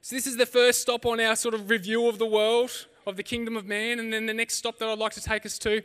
So, 0.00 0.16
this 0.16 0.26
is 0.26 0.38
the 0.38 0.46
first 0.46 0.80
stop 0.80 1.04
on 1.04 1.20
our 1.20 1.36
sort 1.36 1.54
of 1.54 1.68
review 1.68 2.08
of 2.08 2.18
the 2.18 2.26
world, 2.26 2.86
of 3.06 3.16
the 3.16 3.22
kingdom 3.22 3.54
of 3.54 3.66
man. 3.66 3.98
And 3.98 4.10
then 4.10 4.24
the 4.24 4.32
next 4.32 4.54
stop 4.54 4.78
that 4.78 4.88
I'd 4.88 4.98
like 4.98 5.12
to 5.12 5.22
take 5.22 5.44
us 5.44 5.58
to 5.58 5.82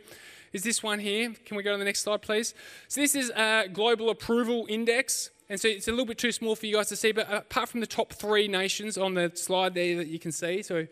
is 0.54 0.62
this 0.62 0.82
one 0.82 0.98
here. 0.98 1.34
Can 1.44 1.58
we 1.58 1.62
go 1.62 1.72
to 1.72 1.78
the 1.78 1.84
next 1.84 2.00
slide, 2.00 2.22
please? 2.22 2.54
So, 2.88 3.02
this 3.02 3.14
is 3.14 3.28
a 3.36 3.68
global 3.70 4.08
approval 4.08 4.64
index. 4.66 5.28
And 5.48 5.60
so 5.60 5.68
it's 5.68 5.88
a 5.88 5.90
little 5.90 6.06
bit 6.06 6.18
too 6.18 6.32
small 6.32 6.56
for 6.56 6.66
you 6.66 6.76
guys 6.76 6.88
to 6.88 6.96
see, 6.96 7.12
but 7.12 7.30
apart 7.32 7.68
from 7.68 7.80
the 7.80 7.86
top 7.86 8.12
three 8.12 8.48
nations 8.48 8.96
on 8.96 9.14
the 9.14 9.30
slide 9.34 9.74
there 9.74 9.96
that 9.96 10.08
you 10.08 10.18
can 10.18 10.32
see, 10.32 10.62
so 10.62 10.86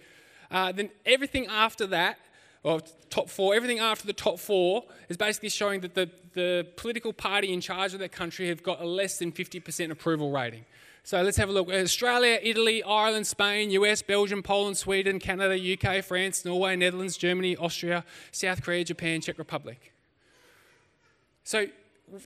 uh, 0.50 0.72
then 0.72 0.90
everything 1.06 1.46
after 1.46 1.86
that 1.86 2.18
or 2.62 2.80
top 3.10 3.28
four, 3.28 3.54
everything 3.54 3.78
after 3.78 4.06
the 4.06 4.12
top 4.12 4.38
four 4.38 4.84
is 5.08 5.16
basically 5.16 5.48
showing 5.48 5.80
that 5.80 5.94
the, 5.94 6.08
the 6.34 6.66
political 6.76 7.12
party 7.12 7.52
in 7.52 7.60
charge 7.60 7.92
of 7.94 8.00
that 8.00 8.12
country 8.12 8.48
have 8.48 8.62
got 8.62 8.80
a 8.80 8.86
less 8.86 9.18
than 9.18 9.32
50% 9.32 9.90
approval 9.90 10.30
rating. 10.30 10.64
So 11.04 11.20
let's 11.22 11.36
have 11.38 11.48
a 11.48 11.52
look. 11.52 11.68
Australia, 11.68 12.38
Italy, 12.40 12.82
Ireland, 12.84 13.26
Spain, 13.26 13.70
US, 13.72 14.02
Belgium, 14.02 14.42
Poland, 14.42 14.76
Sweden, 14.76 15.18
Canada, 15.18 15.56
UK, 15.56 16.04
France, 16.04 16.44
Norway, 16.44 16.76
Netherlands, 16.76 17.16
Germany, 17.16 17.56
Austria, 17.56 18.04
South 18.30 18.62
Korea, 18.62 18.84
Japan, 18.84 19.20
Czech 19.20 19.38
Republic. 19.38 19.92
So 21.42 21.66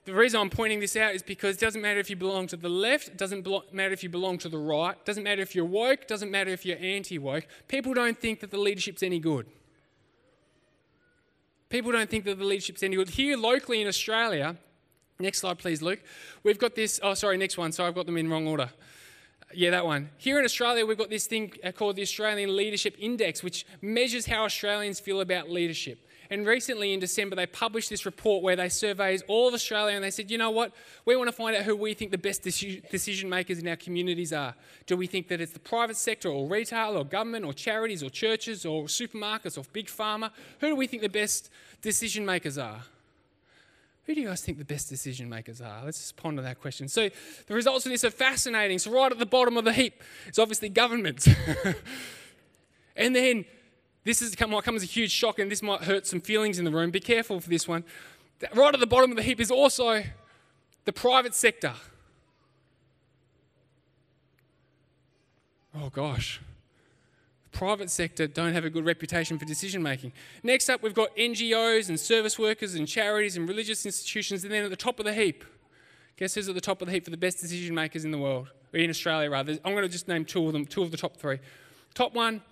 the 0.04 0.14
reason 0.14 0.40
I'm 0.40 0.50
pointing 0.50 0.80
this 0.80 0.96
out 0.96 1.14
is 1.14 1.22
because 1.22 1.56
it 1.56 1.60
doesn't 1.60 1.80
matter 1.80 2.00
if 2.00 2.10
you 2.10 2.16
belong 2.16 2.48
to 2.48 2.56
the 2.56 2.68
left, 2.68 3.08
it 3.08 3.16
doesn't 3.16 3.46
matter 3.72 3.92
if 3.92 4.02
you 4.02 4.08
belong 4.08 4.38
to 4.38 4.48
the 4.48 4.58
right, 4.58 4.96
it 4.96 5.04
doesn't 5.04 5.22
matter 5.22 5.42
if 5.42 5.54
you're 5.54 5.64
woke, 5.64 6.02
it 6.02 6.08
doesn't 6.08 6.30
matter 6.30 6.50
if 6.50 6.66
you're 6.66 6.78
anti 6.78 7.18
woke. 7.18 7.46
People 7.68 7.94
don't 7.94 8.18
think 8.18 8.40
that 8.40 8.50
the 8.50 8.58
leadership's 8.58 9.02
any 9.02 9.20
good. 9.20 9.46
People 11.68 11.92
don't 11.92 12.10
think 12.10 12.24
that 12.24 12.38
the 12.38 12.44
leadership's 12.44 12.82
any 12.82 12.96
good. 12.96 13.10
Here 13.10 13.36
locally 13.36 13.80
in 13.80 13.88
Australia, 13.88 14.56
next 15.18 15.38
slide 15.38 15.58
please, 15.58 15.82
Luke, 15.82 16.00
we've 16.42 16.58
got 16.58 16.74
this, 16.74 16.98
oh, 17.02 17.14
sorry, 17.14 17.36
next 17.36 17.58
one, 17.58 17.72
sorry, 17.72 17.88
I've 17.88 17.94
got 17.94 18.06
them 18.06 18.16
in 18.16 18.28
wrong 18.28 18.46
order. 18.46 18.70
Yeah, 19.54 19.70
that 19.70 19.86
one. 19.86 20.10
Here 20.18 20.38
in 20.38 20.44
Australia, 20.44 20.84
we've 20.84 20.98
got 20.98 21.10
this 21.10 21.26
thing 21.26 21.52
uh, 21.62 21.70
called 21.70 21.94
the 21.94 22.02
Australian 22.02 22.56
Leadership 22.56 22.96
Index, 22.98 23.44
which 23.44 23.64
measures 23.80 24.26
how 24.26 24.44
Australians 24.44 24.98
feel 24.98 25.20
about 25.20 25.48
leadership. 25.48 26.05
And 26.30 26.46
recently 26.46 26.92
in 26.92 27.00
December, 27.00 27.36
they 27.36 27.46
published 27.46 27.90
this 27.90 28.04
report 28.06 28.42
where 28.42 28.56
they 28.56 28.68
surveyed 28.68 29.22
all 29.28 29.48
of 29.48 29.54
Australia 29.54 29.94
and 29.94 30.04
they 30.04 30.10
said, 30.10 30.30
you 30.30 30.38
know 30.38 30.50
what? 30.50 30.72
We 31.04 31.16
want 31.16 31.28
to 31.28 31.32
find 31.32 31.56
out 31.56 31.62
who 31.62 31.76
we 31.76 31.94
think 31.94 32.10
the 32.10 32.18
best 32.18 32.42
decision 32.42 33.28
makers 33.28 33.58
in 33.58 33.68
our 33.68 33.76
communities 33.76 34.32
are. 34.32 34.54
Do 34.86 34.96
we 34.96 35.06
think 35.06 35.28
that 35.28 35.40
it's 35.40 35.52
the 35.52 35.58
private 35.58 35.96
sector 35.96 36.28
or 36.28 36.48
retail 36.48 36.96
or 36.96 37.04
government 37.04 37.44
or 37.44 37.52
charities 37.52 38.02
or 38.02 38.10
churches 38.10 38.66
or 38.66 38.84
supermarkets 38.84 39.56
or 39.58 39.64
big 39.72 39.86
pharma? 39.86 40.30
Who 40.60 40.68
do 40.68 40.76
we 40.76 40.86
think 40.86 41.02
the 41.02 41.08
best 41.08 41.50
decision 41.80 42.26
makers 42.26 42.58
are? 42.58 42.82
Who 44.06 44.14
do 44.14 44.20
you 44.20 44.28
guys 44.28 44.40
think 44.40 44.58
the 44.58 44.64
best 44.64 44.88
decision 44.88 45.28
makers 45.28 45.60
are? 45.60 45.84
Let's 45.84 45.98
just 45.98 46.16
ponder 46.16 46.40
that 46.42 46.60
question. 46.60 46.86
So, 46.86 47.10
the 47.48 47.54
results 47.54 47.86
of 47.86 47.92
this 47.92 48.04
are 48.04 48.10
fascinating. 48.10 48.78
So, 48.78 48.92
right 48.92 49.10
at 49.10 49.18
the 49.18 49.26
bottom 49.26 49.56
of 49.56 49.64
the 49.64 49.72
heap 49.72 50.00
is 50.28 50.38
obviously 50.38 50.68
governments. 50.68 51.28
and 52.96 53.16
then 53.16 53.44
this 54.06 54.22
is, 54.22 54.38
might 54.48 54.62
come 54.62 54.76
as 54.76 54.84
a 54.84 54.86
huge 54.86 55.10
shock, 55.10 55.40
and 55.40 55.50
this 55.50 55.64
might 55.64 55.82
hurt 55.82 56.06
some 56.06 56.20
feelings 56.20 56.60
in 56.60 56.64
the 56.64 56.70
room. 56.70 56.92
Be 56.92 57.00
careful 57.00 57.40
for 57.40 57.50
this 57.50 57.66
one. 57.66 57.82
Right 58.54 58.72
at 58.72 58.78
the 58.78 58.86
bottom 58.86 59.10
of 59.10 59.16
the 59.16 59.22
heap 59.24 59.40
is 59.40 59.50
also 59.50 60.04
the 60.84 60.92
private 60.92 61.34
sector. 61.34 61.74
Oh 65.74 65.90
gosh. 65.90 66.40
private 67.50 67.90
sector 67.90 68.28
don't 68.28 68.52
have 68.52 68.64
a 68.64 68.70
good 68.70 68.84
reputation 68.84 69.40
for 69.40 69.44
decision 69.44 69.82
making. 69.82 70.12
Next 70.44 70.68
up, 70.68 70.84
we've 70.84 70.94
got 70.94 71.14
NGOs 71.16 71.88
and 71.88 71.98
service 71.98 72.38
workers 72.38 72.76
and 72.76 72.86
charities 72.86 73.36
and 73.36 73.48
religious 73.48 73.84
institutions, 73.84 74.44
and 74.44 74.52
then 74.52 74.62
at 74.62 74.70
the 74.70 74.76
top 74.76 75.00
of 75.00 75.04
the 75.04 75.14
heap, 75.14 75.44
guess 76.16 76.36
who's 76.36 76.48
at 76.48 76.54
the 76.54 76.60
top 76.60 76.80
of 76.80 76.86
the 76.86 76.92
heap 76.92 77.04
for 77.04 77.10
the 77.10 77.16
best 77.16 77.40
decision 77.40 77.74
makers 77.74 78.04
in 78.04 78.12
the 78.12 78.18
world, 78.18 78.52
or 78.72 78.78
in 78.78 78.88
Australia 78.88 79.28
rather? 79.28 79.58
I'm 79.64 79.72
going 79.72 79.82
to 79.82 79.88
just 79.88 80.06
name 80.06 80.24
two 80.24 80.46
of 80.46 80.52
them, 80.52 80.64
two 80.64 80.84
of 80.84 80.92
the 80.92 80.96
top 80.96 81.16
three. 81.16 81.40
Top 81.92 82.14
one 82.14 82.42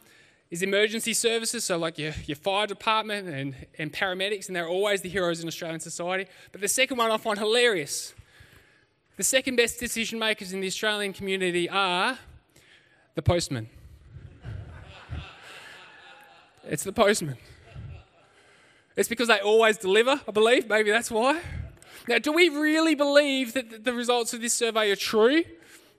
is 0.51 0.63
emergency 0.63 1.15
services, 1.15 1.65
so 1.65 1.77
like 1.77 1.99
your, 1.99 2.13
your 2.27 2.37
fire 2.37 2.67
department 2.67 3.29
and, 3.29 3.55
and 3.79 3.93
paramedics, 3.93 4.47
and 4.47 4.55
they're 4.55 4.69
always 4.69 5.01
the 5.01 5.09
heroes 5.09 5.41
in 5.41 5.49
Australian 5.49 5.81
society. 5.81 6.31
But 6.53 6.61
the 6.61 6.69
second 6.69 6.97
one 6.97 7.11
I 7.11 7.17
find 7.17 7.39
hilarious. 7.39 8.15
The 9.17 9.23
second 9.23 9.57
best 9.57 9.79
decision 9.79 10.19
makers 10.19 10.53
in 10.53 10.61
the 10.61 10.67
Australian 10.67 11.13
community 11.13 11.69
are 11.69 12.19
the 13.15 13.23
postman. 13.23 13.69
it's 16.65 16.85
the 16.85 16.93
postman. 16.93 17.37
It's 18.97 19.09
because 19.09 19.29
they 19.29 19.41
always 19.41 19.77
deliver, 19.77 20.21
I 20.27 20.31
believe. 20.31 20.69
Maybe 20.69 20.91
that's 20.91 21.11
why. 21.11 21.41
Now, 22.07 22.19
do 22.19 22.33
we 22.33 22.49
really 22.49 22.95
believe 22.95 23.55
that 23.55 23.85
the 23.85 23.93
results 23.93 24.35
of 24.35 24.41
this 24.41 24.53
survey 24.53 24.91
are 24.91 24.97
true? 24.97 25.43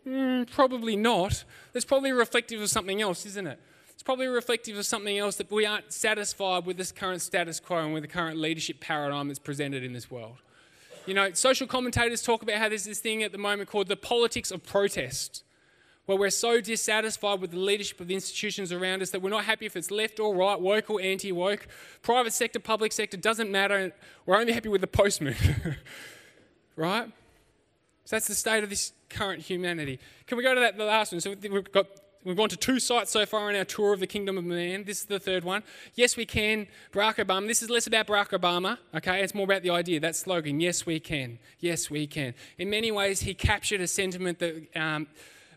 Mm, 0.08 0.50
probably 0.50 0.96
not. 0.96 1.44
That's 1.74 1.86
probably 1.86 2.12
reflective 2.12 2.62
of 2.62 2.70
something 2.70 3.02
else, 3.02 3.26
isn't 3.26 3.48
it? 3.48 3.60
Probably 4.06 4.28
reflective 4.28 4.78
of 4.78 4.86
something 4.86 5.18
else 5.18 5.36
that 5.36 5.52
we 5.52 5.66
aren't 5.66 5.92
satisfied 5.92 6.66
with 6.66 6.78
this 6.78 6.92
current 6.92 7.22
status 7.22 7.60
quo 7.60 7.80
and 7.80 7.94
with 7.94 8.04
the 8.04 8.08
current 8.08 8.38
leadership 8.38 8.80
paradigm 8.80 9.28
that's 9.28 9.40
presented 9.40 9.84
in 9.84 9.94
this 9.94 10.10
world. 10.10 10.38
You 11.08 11.16
know, 11.16 11.34
social 11.34 11.68
commentators 11.68 12.22
talk 12.22 12.44
about 12.44 12.58
how 12.58 12.70
there's 12.70 12.86
this 12.86 13.00
thing 13.00 13.24
at 13.24 13.32
the 13.32 13.38
moment 13.40 13.68
called 13.68 13.88
the 13.88 13.96
politics 13.96 14.52
of 14.52 14.64
protest, 14.64 15.44
where 16.06 16.18
we're 16.18 16.30
so 16.30 16.62
dissatisfied 16.62 17.42
with 17.42 17.52
the 17.52 17.58
leadership 17.58 18.00
of 18.00 18.08
the 18.08 18.14
institutions 18.14 18.72
around 18.72 19.02
us 19.02 19.10
that 19.10 19.24
we're 19.24 19.30
not 19.32 19.46
happy 19.46 19.66
if 19.66 19.76
it's 19.76 19.90
left 19.90 20.20
or 20.20 20.36
right, 20.36 20.60
woke 20.60 20.90
or 20.90 21.02
anti 21.02 21.32
woke, 21.32 21.68
private 22.04 22.32
sector, 22.32 22.60
public 22.60 22.92
sector, 22.92 23.18
doesn't 23.18 23.52
matter. 23.52 23.92
We're 24.28 24.38
only 24.38 24.54
happy 24.54 24.70
with 24.70 24.82
the 24.82 24.88
postman. 24.88 25.36
right? 26.76 27.08
So 28.06 28.16
that's 28.16 28.28
the 28.28 28.36
state 28.36 28.64
of 28.64 28.70
this 28.70 28.94
current 29.10 29.42
humanity. 29.42 30.00
Can 30.28 30.38
we 30.38 30.44
go 30.44 30.54
to 30.54 30.62
that 30.62 30.78
the 30.78 30.86
last 30.86 31.12
one? 31.12 31.22
So 31.22 31.34
we've 31.42 31.72
got 31.72 31.88
We've 32.26 32.36
gone 32.36 32.50
to 32.50 32.58
two 32.58 32.80
sites 32.80 33.12
so 33.12 33.24
far 33.28 33.52
in 33.52 33.56
our 33.56 33.66
tour 33.66 33.94
of 33.94 34.00
the 34.00 34.08
kingdom 34.08 34.36
of 34.40 34.44
man. 34.44 34.84
This 34.84 35.02
is 35.02 35.06
the 35.06 35.20
third 35.20 35.44
one. 35.44 35.62
Yes, 35.94 36.18
we 36.18 36.26
can. 36.26 36.66
Barack 36.92 37.24
Obama. 37.24 37.46
This 37.46 37.62
is 37.62 37.70
less 37.70 37.86
about 37.86 38.08
Barack 38.08 38.30
Obama, 38.30 38.80
okay? 38.96 39.22
It's 39.22 39.36
more 39.36 39.44
about 39.44 39.62
the 39.62 39.70
idea, 39.70 40.00
that 40.00 40.16
slogan. 40.16 40.60
Yes, 40.60 40.88
we 40.88 41.00
can. 41.00 41.38
Yes, 41.60 41.92
we 41.92 42.08
can. 42.08 42.34
In 42.58 42.72
many 42.72 42.92
ways, 42.92 43.20
he 43.20 43.36
captured 43.36 43.80
a 43.80 43.88
sentiment 43.88 44.40
that. 44.40 44.68
Um, 44.76 45.08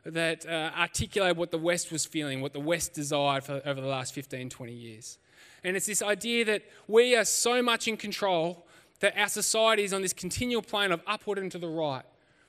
that 0.04 0.46
uh, 0.46 0.70
articulated 0.78 1.36
what 1.36 1.50
the 1.50 1.58
West 1.58 1.92
was 1.92 2.06
feeling, 2.06 2.40
what 2.40 2.54
the 2.54 2.60
West 2.60 2.94
desired 2.94 3.44
for, 3.44 3.60
over 3.66 3.78
the 3.78 3.86
last 3.86 4.14
15, 4.14 4.48
20 4.48 4.72
years. 4.72 5.18
And 5.62 5.76
it's 5.76 5.84
this 5.84 6.00
idea 6.00 6.46
that 6.46 6.62
we 6.86 7.14
are 7.14 7.26
so 7.26 7.60
much 7.62 7.88
in 7.88 7.98
control 7.98 8.66
that 9.00 9.18
our 9.18 9.28
society 9.28 9.84
is 9.84 9.92
on 9.92 10.00
this 10.00 10.14
continual 10.14 10.62
plane 10.62 10.92
of 10.92 11.02
upward 11.06 11.38
and 11.38 11.52
to 11.52 11.58
the 11.58 11.68
right, 11.68 12.04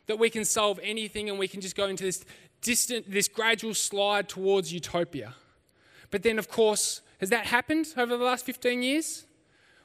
that 0.06 0.18
we 0.18 0.30
can 0.30 0.46
solve 0.46 0.80
anything 0.82 1.30
and 1.30 1.38
we 1.38 1.50
can 1.50 1.60
just 1.60 1.76
go 1.76 1.88
into 1.88 2.06
this 2.06 2.24
distant, 2.62 3.10
this 3.10 3.28
gradual 3.28 3.74
slide 3.74 4.30
towards 4.30 4.74
utopia. 4.74 5.36
But 6.12 6.24
then, 6.24 6.40
of 6.40 6.50
course, 6.50 7.02
has 7.20 7.30
that 7.30 7.46
happened 7.46 7.88
over 7.98 8.18
the 8.18 8.24
last 8.24 8.46
15 8.46 8.82
years? 8.82 9.26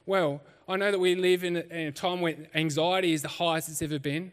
Well, 0.05 0.41
I 0.67 0.77
know 0.77 0.91
that 0.91 0.99
we 0.99 1.15
live 1.15 1.43
in 1.43 1.57
a, 1.57 1.59
in 1.61 1.87
a 1.87 1.91
time 1.91 2.21
where 2.21 2.35
anxiety 2.53 3.13
is 3.13 3.21
the 3.21 3.27
highest 3.27 3.69
it's 3.69 3.81
ever 3.81 3.99
been. 3.99 4.31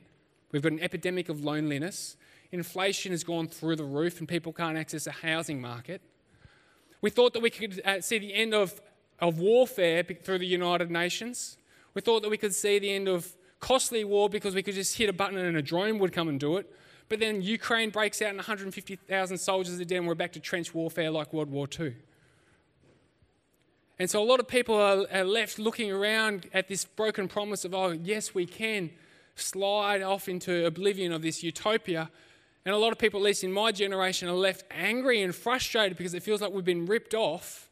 We've 0.50 0.62
got 0.62 0.72
an 0.72 0.80
epidemic 0.80 1.28
of 1.28 1.44
loneliness. 1.44 2.16
Inflation 2.52 3.12
has 3.12 3.24
gone 3.24 3.48
through 3.48 3.76
the 3.76 3.84
roof 3.84 4.18
and 4.18 4.28
people 4.28 4.52
can't 4.52 4.76
access 4.76 5.06
a 5.06 5.12
housing 5.12 5.60
market. 5.60 6.00
We 7.00 7.10
thought 7.10 7.32
that 7.32 7.40
we 7.40 7.50
could 7.50 7.80
uh, 7.84 8.00
see 8.00 8.18
the 8.18 8.32
end 8.32 8.54
of, 8.54 8.80
of 9.18 9.38
warfare 9.38 10.04
through 10.04 10.38
the 10.38 10.46
United 10.46 10.90
Nations. 10.90 11.56
We 11.94 12.00
thought 12.00 12.22
that 12.22 12.30
we 12.30 12.36
could 12.36 12.54
see 12.54 12.78
the 12.78 12.92
end 12.92 13.08
of 13.08 13.34
costly 13.60 14.04
war 14.04 14.28
because 14.28 14.54
we 14.54 14.62
could 14.62 14.74
just 14.74 14.96
hit 14.96 15.08
a 15.08 15.12
button 15.12 15.38
and 15.38 15.56
a 15.56 15.62
drone 15.62 15.98
would 15.98 16.12
come 16.12 16.28
and 16.28 16.38
do 16.38 16.56
it. 16.58 16.70
But 17.12 17.20
then 17.20 17.42
Ukraine 17.42 17.90
breaks 17.90 18.22
out 18.22 18.30
and 18.30 18.38
150,000 18.38 19.36
soldiers 19.36 19.78
are 19.78 19.84
dead 19.84 19.98
and 19.98 20.08
we're 20.08 20.14
back 20.14 20.32
to 20.32 20.40
trench 20.40 20.74
warfare 20.74 21.10
like 21.10 21.30
World 21.34 21.50
War 21.50 21.68
II. 21.78 21.94
And 23.98 24.08
so 24.08 24.22
a 24.22 24.24
lot 24.24 24.40
of 24.40 24.48
people 24.48 24.74
are, 24.76 25.04
are 25.12 25.22
left 25.22 25.58
looking 25.58 25.92
around 25.92 26.48
at 26.54 26.68
this 26.68 26.86
broken 26.86 27.28
promise 27.28 27.66
of, 27.66 27.74
oh, 27.74 27.90
yes, 27.90 28.34
we 28.34 28.46
can 28.46 28.92
slide 29.34 30.00
off 30.00 30.26
into 30.26 30.64
oblivion 30.64 31.12
of 31.12 31.20
this 31.20 31.42
utopia. 31.42 32.10
And 32.64 32.74
a 32.74 32.78
lot 32.78 32.92
of 32.92 32.98
people, 32.98 33.20
at 33.20 33.24
least 33.24 33.44
in 33.44 33.52
my 33.52 33.72
generation, 33.72 34.26
are 34.30 34.32
left 34.32 34.64
angry 34.70 35.20
and 35.20 35.34
frustrated 35.34 35.98
because 35.98 36.14
it 36.14 36.22
feels 36.22 36.40
like 36.40 36.50
we've 36.50 36.64
been 36.64 36.86
ripped 36.86 37.12
off 37.12 37.68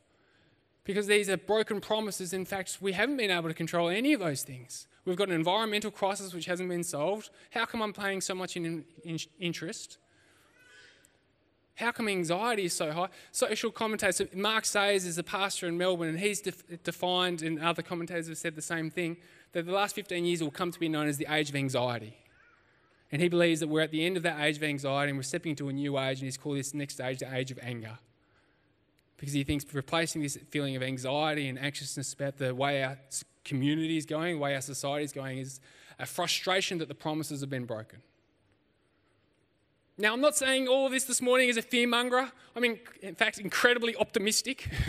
because 0.85 1.07
these 1.07 1.31
are 1.31 1.39
broken 1.39 1.81
promises. 1.81 2.35
In 2.35 2.45
fact, 2.45 2.77
we 2.83 2.93
haven't 2.93 3.17
been 3.17 3.31
able 3.31 3.49
to 3.49 3.55
control 3.55 3.89
any 3.89 4.13
of 4.13 4.21
those 4.21 4.43
things. 4.43 4.87
We've 5.11 5.19
got 5.19 5.29
an 5.29 5.35
environmental 5.35 5.91
crisis 5.91 6.33
which 6.33 6.47
hasn't 6.47 6.69
been 6.69 6.85
solved. 6.85 7.31
How 7.51 7.65
come 7.65 7.83
I'm 7.83 7.93
paying 7.93 8.21
so 8.21 8.33
much 8.33 8.57
in, 8.57 8.85
in 9.03 9.19
interest? 9.41 9.99
How 11.75 11.91
come 11.91 12.07
anxiety 12.07 12.67
is 12.67 12.75
so 12.75 12.93
high? 12.93 13.09
Social 13.33 13.73
commentators, 13.73 14.33
Mark 14.33 14.65
Sayers 14.65 15.05
is 15.05 15.19
a 15.19 15.25
pastor 15.25 15.67
in 15.67 15.77
Melbourne, 15.77 16.11
and 16.11 16.21
he's 16.21 16.41
def- 16.41 16.85
defined, 16.85 17.43
and 17.43 17.59
other 17.59 17.83
commentators 17.83 18.29
have 18.29 18.39
said 18.39 18.55
the 18.55 18.63
same 18.63 18.89
thing, 18.89 19.17
that 19.51 19.67
the 19.67 19.73
last 19.73 19.97
15 19.97 20.25
years 20.25 20.45
will 20.45 20.53
come 20.53 20.71
to 20.71 20.79
be 20.79 20.89
known 20.89 21.09
as 21.09 21.17
the 21.17 21.27
age 21.29 21.51
of 21.51 21.57
anxiety. 21.57 22.17
And 23.11 23.21
he 23.21 23.29
believes 23.29 23.59
that 23.59 23.67
we're 23.67 23.81
at 23.81 23.91
the 23.91 24.07
end 24.07 24.17
of 24.17 24.23
that 24.23 24.41
age 24.41 24.59
of 24.59 24.63
anxiety 24.63 25.11
and 25.11 25.19
we're 25.19 25.25
stepping 25.25 25.51
into 25.51 25.69
a 25.69 25.73
new 25.73 25.99
age, 25.99 26.19
and 26.19 26.27
he's 26.27 26.37
called 26.37 26.57
this 26.57 26.73
next 26.73 26.95
stage 26.95 27.19
the 27.19 27.35
age 27.35 27.51
of 27.51 27.59
anger. 27.61 27.99
Because 29.17 29.33
he 29.33 29.43
thinks 29.43 29.65
replacing 29.75 30.23
this 30.23 30.39
feeling 30.51 30.77
of 30.77 30.85
anxiety 30.85 31.49
and 31.49 31.59
anxiousness 31.59 32.13
about 32.13 32.37
the 32.37 32.55
way 32.55 32.85
our 32.85 32.97
community 33.45 33.97
is 33.97 34.07
going, 34.07 34.37
the 34.37 34.41
way 34.41 34.55
our 34.55 34.61
society 34.61 35.05
is 35.05 35.13
going, 35.13 35.39
is 35.39 35.61
a 35.99 36.07
frustration 36.07 36.79
that 36.79 36.89
the 36.89 36.95
promises 36.95 37.41
have 37.41 37.51
been 37.51 37.67
broken. 37.67 38.01
Now, 39.99 40.15
I'm 40.15 40.21
not 40.23 40.35
saying 40.35 40.67
all 40.67 40.89
this 40.89 41.05
this 41.05 41.21
morning 41.21 41.51
is 41.51 41.59
a 41.59 41.63
fearmonger. 41.63 42.31
I 42.57 42.61
mean, 42.61 42.81
in 43.03 43.15
fact, 43.15 43.39
incredibly 43.39 43.95
optimistic. 43.97 44.67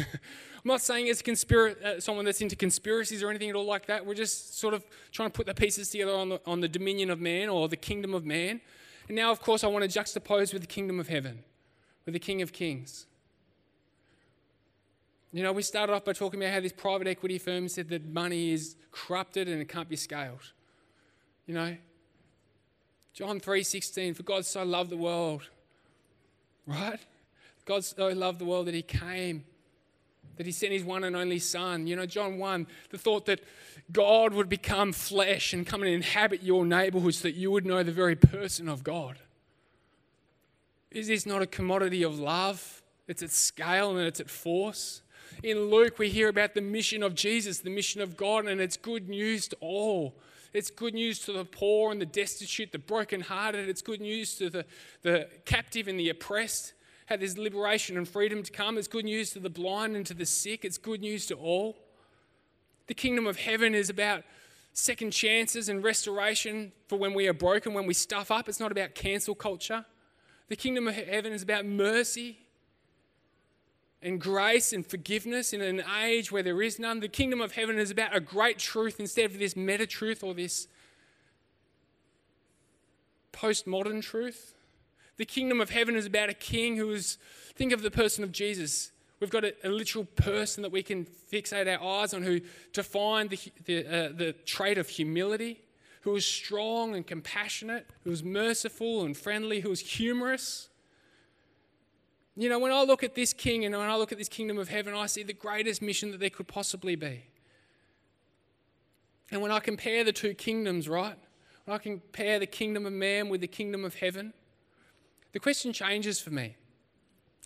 I'm 0.63 0.69
not 0.69 0.81
saying 0.81 1.09
as 1.09 1.21
conspira- 1.21 1.81
uh, 1.83 1.99
someone 1.99 2.23
that's 2.23 2.39
into 2.39 2.55
conspiracies 2.55 3.21
or 3.21 3.29
anything 3.29 3.49
at 3.49 3.55
all 3.55 3.65
like 3.65 3.87
that. 3.87 4.05
We're 4.05 4.13
just 4.13 4.57
sort 4.57 4.73
of 4.73 4.85
trying 5.11 5.29
to 5.29 5.33
put 5.33 5.47
the 5.47 5.53
pieces 5.53 5.89
together 5.89 6.13
on 6.13 6.29
the, 6.29 6.41
on 6.45 6.61
the 6.61 6.69
dominion 6.69 7.09
of 7.09 7.19
man 7.19 7.49
or 7.49 7.67
the 7.67 7.75
kingdom 7.75 8.13
of 8.13 8.25
man. 8.25 8.61
And 9.09 9.17
now, 9.17 9.31
of 9.31 9.41
course, 9.41 9.65
I 9.65 9.67
want 9.67 9.89
to 9.89 9.99
juxtapose 9.99 10.53
with 10.53 10.61
the 10.61 10.67
kingdom 10.67 10.99
of 10.99 11.09
heaven, 11.09 11.43
with 12.05 12.13
the 12.13 12.19
King 12.19 12.41
of 12.41 12.53
Kings. 12.53 13.07
You 15.34 15.44
know, 15.44 15.54
we 15.54 15.62
started 15.62 15.94
off 15.94 16.04
by 16.04 16.13
talking 16.13 16.41
about 16.41 16.54
how 16.54 16.60
this 16.60 16.74
private 16.74 17.08
equity 17.08 17.38
firm 17.38 17.70
said 17.70 17.88
that 17.89 18.06
money 18.06 18.52
is 18.52 18.76
corrupted 18.91 19.48
and 19.48 19.62
it 19.62 19.70
can't 19.70 19.88
be 19.88 19.96
scaled. 19.96 20.52
You 21.46 21.54
know, 21.54 21.78
John 23.13 23.39
3:16, 23.39 24.13
for 24.15 24.24
God 24.24 24.46
so 24.46 24.63
loved 24.63 24.89
the 24.89 24.98
world, 24.98 25.44
right? 26.65 27.00
God 27.65 27.86
so 27.86 28.10
loved 28.10 28.39
the 28.39 28.46
world 28.46 28.67
that 28.67 28.74
he 28.74 28.82
came, 28.82 29.46
that 30.36 30.46
he 30.46 30.52
sent 30.52 30.74
his 30.74 30.84
one 30.84 31.04
and 31.06 31.15
only 31.15 31.39
son. 31.39 31.88
You 31.88 31.96
know, 31.96 32.06
John 32.06 32.38
1, 32.38 32.67
the 32.89 32.98
thought 32.98 33.26
that 33.28 33.41
God 33.91 34.34
would 34.34 34.50
become 34.50 34.91
flesh 34.91 35.54
and 35.54 35.65
come 35.65 35.82
and 35.82 35.91
inhabit 35.91 36.44
your 36.44 36.65
neighborhood 36.65 37.15
so 37.15 37.24
that 37.24 37.36
you 37.36 37.52
would 37.52 37.65
know 37.65 37.84
the 37.84 37.91
very 37.91 38.15
person 38.15 38.67
of 38.67 38.84
God. 38.84 39.20
Is 40.89 41.08
this 41.08 41.26
not 41.26 41.41
a 41.41 41.48
commodity 41.48 42.04
of 42.04 42.20
love? 42.20 42.82
It's 43.08 43.24
at 43.24 43.32
scale 43.32 43.98
and 43.98 44.08
it's 44.08 44.20
at 44.20 44.30
force. 44.30 45.02
In 45.43 45.69
Luke, 45.69 45.97
we 45.97 46.10
hear 46.10 46.29
about 46.29 46.53
the 46.53 46.62
mission 46.62 47.03
of 47.03 47.15
Jesus, 47.15 47.60
the 47.60 47.69
mission 47.69 48.01
of 48.01 48.15
God, 48.15 48.45
and 48.45 48.62
it's 48.62 48.77
good 48.77 49.10
news 49.10 49.47
to 49.49 49.57
all. 49.60 50.15
It's 50.53 50.69
good 50.69 50.93
news 50.93 51.19
to 51.19 51.31
the 51.31 51.45
poor 51.45 51.91
and 51.91 52.01
the 52.01 52.05
destitute, 52.05 52.71
the 52.71 52.79
brokenhearted. 52.79 53.69
It's 53.69 53.81
good 53.81 54.01
news 54.01 54.36
to 54.36 54.49
the, 54.49 54.65
the 55.01 55.29
captive 55.45 55.88
and 55.88 55.99
the 55.99 56.10
oppressed. 56.10 56.73
How 57.05 57.17
there's 57.17 57.38
liberation 57.38 57.97
and 57.97 58.07
freedom 58.07 58.43
to 58.43 58.51
come. 58.51 58.77
It's 58.77 58.88
good 58.88 59.05
news 59.05 59.31
to 59.31 59.39
the 59.39 59.49
blind 59.49 59.95
and 59.95 60.05
to 60.05 60.13
the 60.13 60.25
sick. 60.25 60.65
It's 60.65 60.77
good 60.77 61.01
news 61.01 61.25
to 61.27 61.36
all. 61.36 61.77
The 62.88 62.93
kingdom 62.93 63.27
of 63.27 63.38
heaven 63.38 63.73
is 63.73 63.89
about 63.89 64.23
second 64.73 65.12
chances 65.12 65.69
and 65.69 65.84
restoration 65.84 66.71
for 66.88 66.97
when 66.97 67.13
we 67.13 67.27
are 67.27 67.34
broken, 67.34 67.73
when 67.73 67.86
we 67.86 67.93
stuff 67.93 68.31
up. 68.31 68.49
It's 68.49 68.60
not 68.60 68.71
about 68.71 68.95
cancel 68.95 69.36
culture. 69.36 69.86
The 70.49 70.55
kingdom 70.55 70.88
of 70.88 70.95
heaven 70.95 71.31
is 71.31 71.43
about 71.43 71.65
mercy 71.65 72.39
and 74.03 74.19
grace 74.19 74.73
and 74.73 74.85
forgiveness 74.85 75.53
in 75.53 75.61
an 75.61 75.83
age 76.01 76.31
where 76.31 76.43
there 76.43 76.61
is 76.61 76.79
none. 76.79 76.99
The 76.99 77.07
kingdom 77.07 77.39
of 77.39 77.53
heaven 77.53 77.77
is 77.77 77.91
about 77.91 78.15
a 78.15 78.19
great 78.19 78.57
truth 78.57 78.99
instead 78.99 79.25
of 79.25 79.37
this 79.37 79.55
meta 79.55 79.85
truth 79.85 80.23
or 80.23 80.33
this 80.33 80.67
postmodern 83.31 84.01
truth. 84.01 84.55
The 85.17 85.25
kingdom 85.25 85.61
of 85.61 85.69
heaven 85.69 85.95
is 85.95 86.05
about 86.05 86.29
a 86.29 86.33
king 86.33 86.77
who 86.77 86.91
is, 86.91 87.17
think 87.53 87.71
of 87.71 87.83
the 87.83 87.91
person 87.91 88.23
of 88.23 88.31
Jesus. 88.31 88.91
We've 89.19 89.29
got 89.29 89.45
a, 89.45 89.53
a 89.63 89.69
literal 89.69 90.05
person 90.05 90.63
that 90.63 90.71
we 90.71 90.81
can 90.81 91.05
fixate 91.05 91.67
our 91.67 92.01
eyes 92.01 92.13
on 92.13 92.23
who 92.23 92.41
defined 92.73 93.29
the, 93.29 93.39
the, 93.65 93.85
uh, 93.85 94.09
the 94.15 94.33
trait 94.45 94.79
of 94.79 94.89
humility, 94.89 95.61
who 96.01 96.11
was 96.11 96.25
strong 96.25 96.95
and 96.95 97.05
compassionate, 97.05 97.87
who 98.03 98.09
was 98.09 98.23
merciful 98.23 99.05
and 99.05 99.15
friendly, 99.15 99.59
who 99.59 99.69
was 99.69 99.81
humorous 99.81 100.69
you 102.38 102.50
know, 102.50 102.60
when 102.60 102.72
I 102.72 102.84
look 102.84 103.04
at 103.04 103.15
this 103.15 103.34
king 103.34 103.65
and 103.65 103.76
when 103.76 103.89
I 103.89 103.96
look 103.98 104.12
at 104.12 104.17
this 104.17 104.30
kingdom 104.30 104.58
of 104.58 104.70
heaven, 104.70 104.94
I 104.94 105.06
see 105.08 105.24
the 105.24 105.34
greatest 105.34 105.82
mission 105.82 106.12
that 106.12 106.20
there 106.20 106.30
could 106.30 106.48
possibly 106.48 106.96
be. 106.96 107.26
And 109.32 109.41
when 109.41 109.52
I 109.52 109.60
compare 109.60 110.04
the 110.04 110.12
two 110.12 110.34
kingdoms, 110.34 110.88
right? 110.88 111.17
When 111.65 111.76
I 111.76 111.78
compare 111.78 112.39
the 112.39 112.48
kingdom 112.48 112.86
of 112.86 112.94
man 112.94 113.30
with 113.30 113.41
the 113.41 113.48
kingdom 113.48 113.86
of 113.86 113.96
heaven, 113.96 114.34
the 115.34 115.39
question 115.39 115.74
changes 115.74 116.20
for 116.20 116.32
me. 116.32 116.56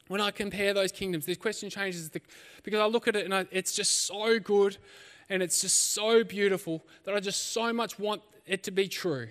When 0.08 0.22
I 0.22 0.32
compare 0.32 0.74
those 0.74 0.92
kingdoms, 0.92 1.26
the 1.26 1.36
question 1.36 1.70
changes 1.70 2.10
because 2.64 2.80
I 2.80 2.86
look 2.86 3.08
at 3.08 3.16
it 3.16 3.26
and 3.26 3.34
I, 3.34 3.46
it's 3.52 3.74
just 3.74 4.06
so 4.06 4.40
good 4.40 4.78
and 5.30 5.42
it's 5.42 5.62
just 5.62 5.94
so 5.94 6.24
beautiful 6.24 6.84
that 7.06 7.16
I 7.16 7.20
just 7.20 7.54
so 7.54 7.74
much 7.74 7.98
want 7.98 8.22
it 8.46 8.64
to 8.64 8.72
be 8.72 8.88
true. 8.88 9.30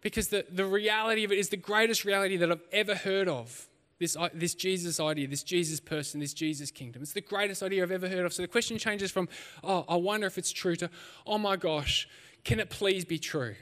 Because 0.00 0.28
the, 0.28 0.44
the 0.50 0.66
reality 0.66 1.24
of 1.24 1.30
it 1.30 1.38
is 1.38 1.48
the 1.48 1.56
greatest 1.56 2.04
reality 2.04 2.36
that 2.36 2.50
I've 2.50 2.64
ever 2.72 2.96
heard 2.96 3.28
of 3.28 3.68
this, 3.98 4.16
this 4.32 4.54
Jesus 4.54 5.00
idea, 5.00 5.28
this 5.28 5.42
Jesus 5.42 5.80
person, 5.80 6.20
this 6.20 6.34
Jesus 6.34 6.70
kingdom. 6.70 7.02
It's 7.02 7.12
the 7.12 7.20
greatest 7.20 7.62
idea 7.62 7.82
I've 7.82 7.90
ever 7.90 8.08
heard 8.08 8.24
of. 8.26 8.32
So 8.32 8.42
the 8.42 8.48
question 8.48 8.78
changes 8.78 9.10
from, 9.10 9.28
oh, 9.62 9.84
I 9.88 9.96
wonder 9.96 10.26
if 10.26 10.38
it's 10.38 10.52
true, 10.52 10.76
to, 10.76 10.90
oh 11.26 11.38
my 11.38 11.56
gosh, 11.56 12.08
can 12.44 12.60
it 12.60 12.70
please 12.70 13.04
be 13.04 13.18
true? 13.18 13.54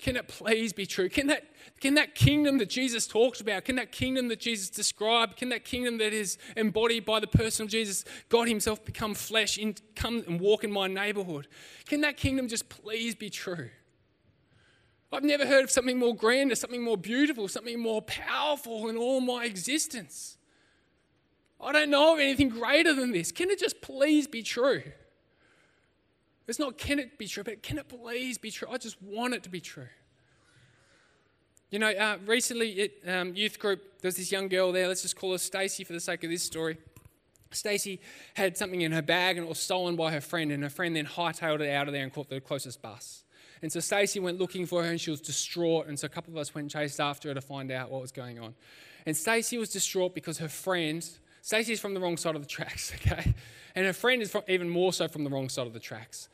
Can 0.00 0.16
it 0.16 0.28
please 0.28 0.72
be 0.72 0.86
true? 0.86 1.08
Can 1.08 1.28
that, 1.28 1.44
can 1.80 1.94
that 1.94 2.14
kingdom 2.14 2.58
that 2.58 2.68
Jesus 2.68 3.06
talked 3.06 3.40
about, 3.40 3.64
can 3.64 3.76
that 3.76 3.92
kingdom 3.92 4.28
that 4.28 4.40
Jesus 4.40 4.68
described, 4.68 5.36
can 5.36 5.48
that 5.50 5.64
kingdom 5.64 5.98
that 5.98 6.12
is 6.12 6.36
embodied 6.56 7.04
by 7.04 7.20
the 7.20 7.26
person 7.26 7.64
of 7.64 7.70
Jesus, 7.70 8.04
God 8.28 8.48
Himself 8.48 8.84
become 8.84 9.14
flesh, 9.14 9.56
in, 9.56 9.74
come 9.94 10.24
and 10.26 10.40
walk 10.40 10.64
in 10.64 10.70
my 10.70 10.88
neighborhood? 10.88 11.48
Can 11.86 12.00
that 12.02 12.16
kingdom 12.16 12.48
just 12.48 12.68
please 12.68 13.14
be 13.14 13.30
true? 13.30 13.70
I've 15.14 15.24
never 15.24 15.46
heard 15.46 15.64
of 15.64 15.70
something 15.70 15.98
more 15.98 16.14
grander, 16.14 16.54
something 16.54 16.82
more 16.82 16.96
beautiful, 16.96 17.48
something 17.48 17.80
more 17.80 18.02
powerful 18.02 18.88
in 18.88 18.96
all 18.96 19.20
my 19.20 19.44
existence. 19.44 20.36
I 21.60 21.72
don't 21.72 21.90
know 21.90 22.14
of 22.14 22.20
anything 22.20 22.48
greater 22.50 22.92
than 22.92 23.12
this. 23.12 23.32
Can 23.32 23.50
it 23.50 23.58
just 23.58 23.80
please 23.80 24.26
be 24.26 24.42
true? 24.42 24.82
It's 26.46 26.58
not 26.58 26.76
can 26.76 26.98
it 26.98 27.16
be 27.16 27.26
true, 27.26 27.44
but 27.44 27.62
can 27.62 27.78
it 27.78 27.88
please 27.88 28.38
be 28.38 28.50
true? 28.50 28.68
I 28.70 28.76
just 28.76 29.00
want 29.02 29.34
it 29.34 29.42
to 29.44 29.48
be 29.48 29.60
true. 29.60 29.88
You 31.70 31.78
know, 31.78 31.90
uh, 31.90 32.18
recently 32.26 32.82
at 32.82 33.14
um, 33.14 33.34
youth 33.34 33.58
group, 33.58 33.82
there's 34.02 34.16
this 34.16 34.30
young 34.30 34.48
girl 34.48 34.70
there. 34.72 34.86
Let's 34.86 35.02
just 35.02 35.16
call 35.16 35.32
her 35.32 35.38
Stacy 35.38 35.84
for 35.84 35.92
the 35.92 36.00
sake 36.00 36.22
of 36.22 36.30
this 36.30 36.42
story. 36.42 36.76
Stacy 37.50 38.00
had 38.34 38.56
something 38.56 38.82
in 38.82 38.92
her 38.92 39.02
bag 39.02 39.38
and 39.38 39.46
it 39.46 39.48
was 39.48 39.58
stolen 39.58 39.96
by 39.96 40.12
her 40.12 40.20
friend, 40.20 40.52
and 40.52 40.62
her 40.62 40.70
friend 40.70 40.94
then 40.94 41.06
hightailed 41.06 41.60
it 41.60 41.70
out 41.70 41.88
of 41.88 41.94
there 41.94 42.02
and 42.02 42.12
caught 42.12 42.28
the 42.28 42.40
closest 42.40 42.82
bus. 42.82 43.23
And 43.64 43.72
so 43.72 43.80
Stacy 43.80 44.20
went 44.20 44.38
looking 44.38 44.66
for 44.66 44.84
her 44.84 44.90
and 44.90 45.00
she 45.00 45.10
was 45.10 45.22
distraught. 45.22 45.86
And 45.86 45.98
so 45.98 46.04
a 46.04 46.10
couple 46.10 46.34
of 46.34 46.36
us 46.36 46.54
went 46.54 46.64
and 46.64 46.70
chased 46.70 47.00
after 47.00 47.28
her 47.28 47.34
to 47.34 47.40
find 47.40 47.70
out 47.70 47.90
what 47.90 48.02
was 48.02 48.12
going 48.12 48.38
on. 48.38 48.54
And 49.06 49.16
Stacy 49.16 49.56
was 49.56 49.70
distraught 49.70 50.14
because 50.14 50.36
her 50.36 50.50
friend, 50.50 51.02
Stacy's 51.40 51.80
from 51.80 51.94
the 51.94 52.00
wrong 52.00 52.18
side 52.18 52.36
of 52.36 52.42
the 52.42 52.46
tracks, 52.46 52.92
okay? 52.96 53.32
And 53.74 53.86
her 53.86 53.94
friend 53.94 54.20
is 54.20 54.30
from, 54.30 54.42
even 54.48 54.68
more 54.68 54.92
so 54.92 55.08
from 55.08 55.24
the 55.24 55.30
wrong 55.30 55.48
side 55.48 55.66
of 55.66 55.72
the 55.72 55.80
tracks. 55.80 56.28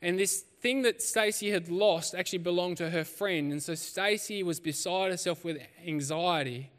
And 0.00 0.18
this 0.18 0.40
thing 0.40 0.80
that 0.80 1.02
Stacy 1.02 1.50
had 1.50 1.68
lost 1.68 2.14
actually 2.14 2.38
belonged 2.38 2.78
to 2.78 2.88
her 2.88 3.04
friend. 3.04 3.52
And 3.52 3.62
so 3.62 3.74
Stacy 3.74 4.42
was 4.42 4.58
beside 4.58 5.10
herself 5.10 5.44
with 5.44 5.58
anxiety 5.86 6.70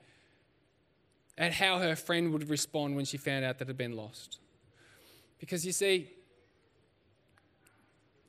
at 1.38 1.54
how 1.54 1.78
her 1.78 1.96
friend 1.96 2.34
would 2.34 2.50
respond 2.50 2.96
when 2.96 3.06
she 3.06 3.18
found 3.18 3.46
out 3.46 3.60
that 3.60 3.66
it 3.66 3.68
had 3.68 3.78
been 3.78 3.96
lost. 3.96 4.40
Because 5.38 5.64
you 5.64 5.72
see, 5.72 6.10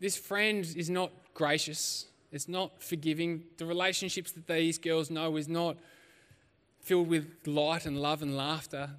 this 0.00 0.18
friend 0.18 0.70
is 0.76 0.90
not 0.90 1.12
gracious, 1.34 2.06
it's 2.30 2.48
not 2.48 2.82
forgiving. 2.82 3.44
The 3.58 3.66
relationships 3.66 4.32
that 4.32 4.46
these 4.46 4.78
girls 4.78 5.10
know 5.10 5.36
is 5.36 5.48
not 5.48 5.76
filled 6.80 7.08
with 7.08 7.26
light 7.46 7.86
and 7.86 8.00
love 8.00 8.22
and 8.22 8.36
laughter. 8.36 8.90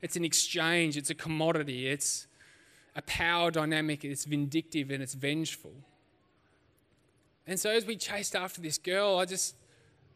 It's 0.00 0.16
an 0.16 0.24
exchange, 0.24 0.96
it's 0.96 1.10
a 1.10 1.14
commodity, 1.14 1.88
it's 1.88 2.26
a 2.96 3.02
power 3.02 3.50
dynamic, 3.50 4.04
it's 4.04 4.24
vindictive 4.24 4.90
and 4.90 5.02
it's 5.02 5.14
vengeful. 5.14 5.74
And 7.46 7.58
so 7.58 7.70
as 7.70 7.86
we 7.86 7.96
chased 7.96 8.34
after 8.34 8.60
this 8.60 8.78
girl, 8.78 9.18
I 9.18 9.24
just 9.24 9.54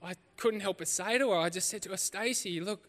I 0.02 0.14
couldn't 0.36 0.60
help 0.60 0.78
but 0.78 0.88
say 0.88 1.18
to 1.18 1.30
her, 1.30 1.36
I 1.36 1.48
just 1.48 1.68
said 1.68 1.82
to 1.82 1.90
her, 1.90 1.96
Stacy, 1.96 2.60
look, 2.60 2.88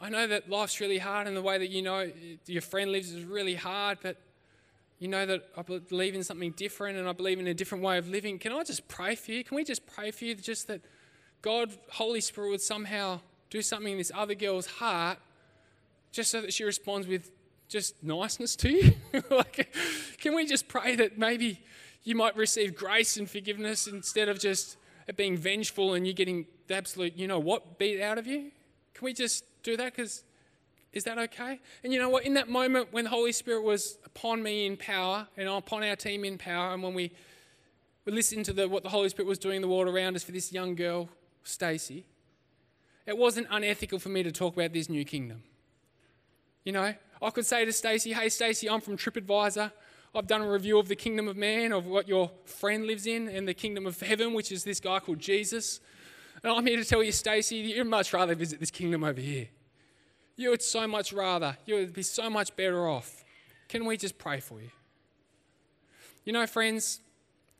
I 0.00 0.08
know 0.08 0.26
that 0.26 0.50
life's 0.50 0.80
really 0.80 0.98
hard 0.98 1.26
and 1.26 1.36
the 1.36 1.42
way 1.42 1.58
that 1.58 1.70
you 1.70 1.82
know 1.82 2.10
your 2.46 2.62
friend 2.62 2.90
lives 2.90 3.12
is 3.12 3.24
really 3.24 3.54
hard, 3.54 3.98
but 4.02 4.16
you 4.98 5.08
know 5.08 5.26
that 5.26 5.44
I 5.56 5.62
believe 5.62 6.14
in 6.14 6.22
something 6.22 6.52
different 6.52 6.98
and 6.98 7.08
I 7.08 7.12
believe 7.12 7.38
in 7.38 7.46
a 7.46 7.54
different 7.54 7.82
way 7.82 7.98
of 7.98 8.08
living. 8.08 8.38
Can 8.38 8.52
I 8.52 8.62
just 8.62 8.86
pray 8.88 9.14
for 9.14 9.32
you? 9.32 9.44
Can 9.44 9.56
we 9.56 9.64
just 9.64 9.86
pray 9.86 10.10
for 10.10 10.24
you 10.24 10.34
just 10.34 10.68
that 10.68 10.82
God, 11.42 11.76
Holy 11.90 12.20
Spirit, 12.20 12.50
would 12.50 12.60
somehow 12.60 13.20
do 13.50 13.60
something 13.60 13.92
in 13.92 13.98
this 13.98 14.12
other 14.14 14.34
girl's 14.34 14.66
heart 14.66 15.18
just 16.10 16.30
so 16.30 16.40
that 16.40 16.52
she 16.52 16.64
responds 16.64 17.06
with 17.06 17.30
just 17.68 18.02
niceness 18.02 18.56
to 18.56 18.70
you? 18.70 18.94
like, 19.30 19.74
can 20.18 20.34
we 20.34 20.46
just 20.46 20.68
pray 20.68 20.96
that 20.96 21.18
maybe 21.18 21.60
you 22.04 22.14
might 22.14 22.36
receive 22.36 22.74
grace 22.74 23.16
and 23.16 23.28
forgiveness 23.28 23.86
instead 23.86 24.28
of 24.28 24.38
just 24.38 24.76
it 25.06 25.16
being 25.16 25.36
vengeful 25.36 25.94
and 25.94 26.06
you 26.06 26.12
getting 26.12 26.46
the 26.66 26.74
absolute, 26.74 27.16
you 27.16 27.26
know 27.26 27.38
what, 27.38 27.78
beat 27.78 28.00
out 28.00 28.16
of 28.16 28.26
you? 28.26 28.50
Can 28.94 29.04
we 29.04 29.12
just 29.12 29.44
do 29.62 29.76
that? 29.76 29.94
Because 29.94 30.22
is 30.94 31.04
that 31.04 31.18
okay? 31.18 31.60
And 31.82 31.92
you 31.92 31.98
know 31.98 32.08
what? 32.08 32.24
In 32.24 32.34
that 32.34 32.48
moment 32.48 32.92
when 32.92 33.04
the 33.04 33.10
Holy 33.10 33.32
Spirit 33.32 33.64
was 33.64 33.98
upon 34.04 34.42
me 34.42 34.64
in 34.64 34.76
power 34.76 35.26
and 35.36 35.48
upon 35.48 35.82
our 35.82 35.96
team 35.96 36.24
in 36.24 36.38
power, 36.38 36.72
and 36.72 36.82
when 36.82 36.94
we, 36.94 37.10
we 38.04 38.12
listened 38.12 38.44
to 38.46 38.52
the, 38.52 38.68
what 38.68 38.84
the 38.84 38.88
Holy 38.88 39.08
Spirit 39.08 39.28
was 39.28 39.38
doing 39.38 39.56
in 39.56 39.62
the 39.62 39.68
world 39.68 39.88
around 39.88 40.14
us 40.14 40.22
for 40.22 40.32
this 40.32 40.52
young 40.52 40.76
girl, 40.76 41.08
Stacy, 41.42 42.06
it 43.06 43.18
wasn't 43.18 43.48
unethical 43.50 43.98
for 43.98 44.08
me 44.08 44.22
to 44.22 44.30
talk 44.30 44.54
about 44.54 44.72
this 44.72 44.88
new 44.88 45.04
kingdom. 45.04 45.42
You 46.62 46.72
know, 46.72 46.94
I 47.20 47.30
could 47.30 47.44
say 47.44 47.64
to 47.64 47.72
Stacy, 47.72 48.12
"Hey, 48.12 48.28
Stacy, 48.28 48.70
I'm 48.70 48.80
from 48.80 48.96
TripAdvisor. 48.96 49.72
I've 50.14 50.28
done 50.28 50.42
a 50.42 50.50
review 50.50 50.78
of 50.78 50.86
the 50.86 50.94
kingdom 50.94 51.26
of 51.26 51.36
man, 51.36 51.72
of 51.72 51.86
what 51.86 52.06
your 52.06 52.30
friend 52.44 52.86
lives 52.86 53.06
in, 53.06 53.28
and 53.28 53.48
the 53.48 53.52
kingdom 53.52 53.84
of 53.84 54.00
heaven, 54.00 54.32
which 54.32 54.52
is 54.52 54.62
this 54.62 54.78
guy 54.78 55.00
called 55.00 55.18
Jesus. 55.18 55.80
And 56.42 56.52
I'm 56.52 56.64
here 56.64 56.76
to 56.76 56.84
tell 56.84 57.02
you, 57.02 57.10
Stacy, 57.10 57.56
you'd 57.56 57.86
much 57.86 58.12
rather 58.12 58.34
visit 58.34 58.60
this 58.60 58.70
kingdom 58.70 59.02
over 59.02 59.20
here. 59.20 59.48
You 60.36 60.50
would 60.50 60.62
so 60.62 60.86
much 60.86 61.12
rather, 61.12 61.56
you 61.66 61.76
would 61.76 61.92
be 61.92 62.02
so 62.02 62.28
much 62.28 62.56
better 62.56 62.88
off. 62.88 63.24
Can 63.68 63.84
we 63.86 63.96
just 63.96 64.18
pray 64.18 64.40
for 64.40 64.60
you? 64.60 64.70
You 66.24 66.32
know, 66.32 66.46
friends, 66.46 67.00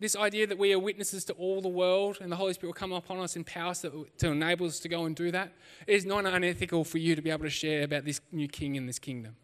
This 0.00 0.16
idea 0.16 0.46
that 0.48 0.58
we 0.58 0.72
are 0.72 0.78
witnesses 0.78 1.24
to 1.26 1.32
all 1.34 1.62
the 1.62 1.68
world 1.68 2.18
and 2.20 2.30
the 2.30 2.36
Holy 2.36 2.52
Spirit 2.52 2.70
will 2.70 2.78
come 2.78 2.92
upon 2.92 3.20
us 3.20 3.36
in 3.36 3.44
power 3.44 3.72
to 3.74 4.06
enable 4.26 4.66
us 4.66 4.80
to 4.80 4.88
go 4.88 5.04
and 5.04 5.14
do 5.14 5.30
that. 5.30 5.52
It 5.86 5.94
is 5.94 6.04
not 6.04 6.26
unethical 6.26 6.84
for 6.84 6.98
you 6.98 7.14
to 7.14 7.22
be 7.22 7.30
able 7.30 7.44
to 7.44 7.50
share 7.50 7.84
about 7.84 8.04
this 8.04 8.20
new 8.32 8.48
king 8.48 8.74
in 8.74 8.86
this 8.86 8.98
kingdom. 8.98 9.36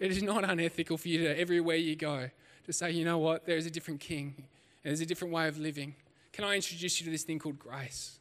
It 0.00 0.10
is 0.10 0.22
not 0.22 0.42
unethical 0.48 0.96
for 0.96 1.08
you 1.08 1.18
to, 1.18 1.38
everywhere 1.38 1.76
you 1.76 1.94
go, 1.94 2.30
to 2.64 2.72
say, 2.72 2.90
you 2.90 3.04
know 3.04 3.18
what, 3.18 3.46
there 3.46 3.56
is 3.56 3.66
a 3.66 3.70
different 3.70 4.00
king, 4.00 4.44
there's 4.82 5.00
a 5.00 5.06
different 5.06 5.32
way 5.32 5.46
of 5.46 5.58
living. 5.58 5.94
Can 6.32 6.44
I 6.44 6.56
introduce 6.56 7.00
you 7.00 7.04
to 7.04 7.12
this 7.12 7.22
thing 7.22 7.38
called 7.38 7.58
grace? 7.58 8.18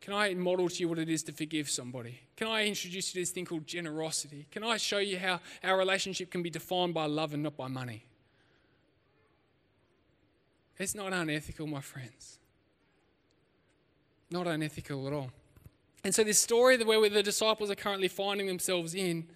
Can 0.00 0.14
I 0.14 0.34
model 0.34 0.68
to 0.68 0.76
you 0.76 0.88
what 0.88 0.98
it 0.98 1.08
is 1.08 1.22
to 1.24 1.32
forgive 1.32 1.68
somebody? 1.68 2.20
Can 2.36 2.48
I 2.48 2.66
introduce 2.66 3.08
you 3.08 3.20
to 3.20 3.22
this 3.22 3.30
thing 3.30 3.44
called 3.44 3.66
generosity? 3.66 4.46
Can 4.50 4.62
I 4.62 4.76
show 4.76 4.98
you 4.98 5.18
how 5.18 5.40
our 5.64 5.76
relationship 5.76 6.30
can 6.30 6.42
be 6.42 6.50
defined 6.50 6.94
by 6.94 7.06
love 7.06 7.34
and 7.34 7.42
not 7.42 7.56
by 7.56 7.68
money? 7.68 8.04
It's 10.78 10.94
not 10.94 11.12
unethical, 11.12 11.66
my 11.66 11.80
friends. 11.80 12.38
Not 14.30 14.46
unethical 14.46 15.06
at 15.06 15.12
all. 15.12 15.30
And 16.04 16.14
so, 16.14 16.22
this 16.22 16.38
story 16.38 16.76
where 16.76 17.08
the 17.08 17.22
disciples 17.22 17.70
are 17.70 17.74
currently 17.74 18.08
finding 18.08 18.46
themselves 18.46 18.94
in, 18.94 19.26